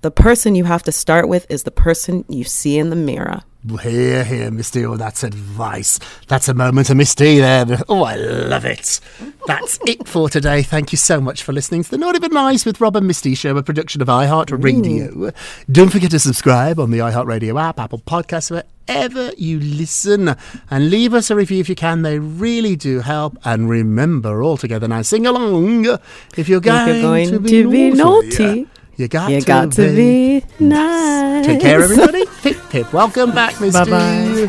the 0.00 0.10
person 0.10 0.54
you 0.54 0.64
have 0.64 0.82
to 0.84 0.92
start 0.92 1.28
with 1.28 1.44
is 1.50 1.64
the 1.64 1.70
person 1.70 2.24
you 2.26 2.44
see 2.44 2.78
in 2.78 2.88
the 2.88 2.96
mirror. 2.96 3.42
Here, 3.82 4.24
here, 4.24 4.50
Misty. 4.50 4.86
Oh, 4.86 4.96
that's 4.96 5.22
advice. 5.22 6.00
That's 6.28 6.48
a 6.48 6.54
moment 6.54 6.88
of 6.88 6.96
Misty 6.96 7.38
there. 7.38 7.66
Oh, 7.90 8.04
I 8.04 8.16
love 8.16 8.64
it. 8.64 9.00
That's 9.46 9.78
it 9.86 10.08
for 10.08 10.30
today. 10.30 10.62
Thank 10.62 10.92
you 10.92 10.98
so 10.98 11.20
much 11.20 11.42
for 11.42 11.52
listening 11.52 11.82
to 11.84 11.90
the 11.90 11.98
Naughty 11.98 12.20
But 12.20 12.32
Nice 12.32 12.64
with 12.64 12.80
Rob 12.80 12.96
and 12.96 13.06
Misty 13.06 13.34
show, 13.34 13.54
a 13.58 13.62
production 13.62 14.00
of 14.00 14.08
iHeartRadio. 14.08 15.10
Mm. 15.10 15.34
Don't 15.70 15.90
forget 15.90 16.10
to 16.12 16.18
subscribe 16.18 16.80
on 16.80 16.90
the 16.90 17.00
iHeartRadio 17.00 17.60
app, 17.60 17.78
Apple 17.78 17.98
Podcasts, 17.98 18.50
wherever 18.50 19.30
you 19.36 19.60
listen. 19.60 20.34
And 20.70 20.88
leave 20.90 21.12
us 21.12 21.30
a 21.30 21.36
review 21.36 21.60
if 21.60 21.68
you 21.68 21.74
can. 21.74 22.00
They 22.00 22.18
really 22.18 22.76
do 22.76 23.00
help. 23.00 23.36
And 23.44 23.68
remember, 23.68 24.42
all 24.42 24.56
together 24.56 24.88
now, 24.88 25.02
sing 25.02 25.26
along. 25.26 25.86
If 26.34 26.48
you're 26.48 26.60
going, 26.60 26.88
you're 26.88 27.02
going 27.02 27.28
to, 27.28 27.40
be, 27.40 27.50
to 27.62 27.70
be 27.70 27.90
naughty, 27.90 28.28
naughty, 28.28 28.68
you 29.00 29.08
got, 29.08 29.30
You 29.30 29.40
to, 29.40 29.46
got 29.46 29.72
to 29.72 29.96
be 29.96 30.44
nice. 30.58 31.46
Take 31.46 31.62
care, 31.62 31.82
everybody. 31.82 32.26
pip, 32.42 32.58
pip. 32.68 32.92
Welcome 32.92 33.32
back, 33.32 33.58
Misty. 33.58 33.90
Bye-bye. 33.90 34.48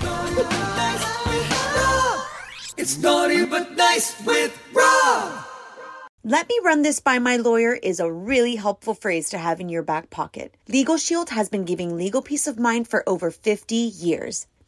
It's 2.78 2.98
naughty 2.98 3.46
but 3.46 3.78
nice 3.78 4.20
with 4.26 4.60
Rob. 4.74 5.46
Let 6.26 6.50
me 6.50 6.60
run 6.64 6.82
this 6.82 7.00
by 7.00 7.18
my 7.20 7.38
lawyer 7.38 7.74
is 7.74 8.00
a 8.02 8.12
really 8.12 8.56
helpful 8.56 8.94
phrase 8.94 9.30
to 9.30 9.38
have 9.38 9.62
in 9.62 9.70
your 9.70 9.84
back 9.84 10.10
pocket. 10.10 10.54
Legal 10.68 10.98
Shield 10.98 11.30
has 11.30 11.48
been 11.48 11.64
giving 11.64 11.96
legal 11.96 12.22
peace 12.22 12.46
of 12.46 12.60
mind 12.60 12.90
for 12.90 13.08
over 13.08 13.32
50 13.32 13.76
years. 13.76 14.48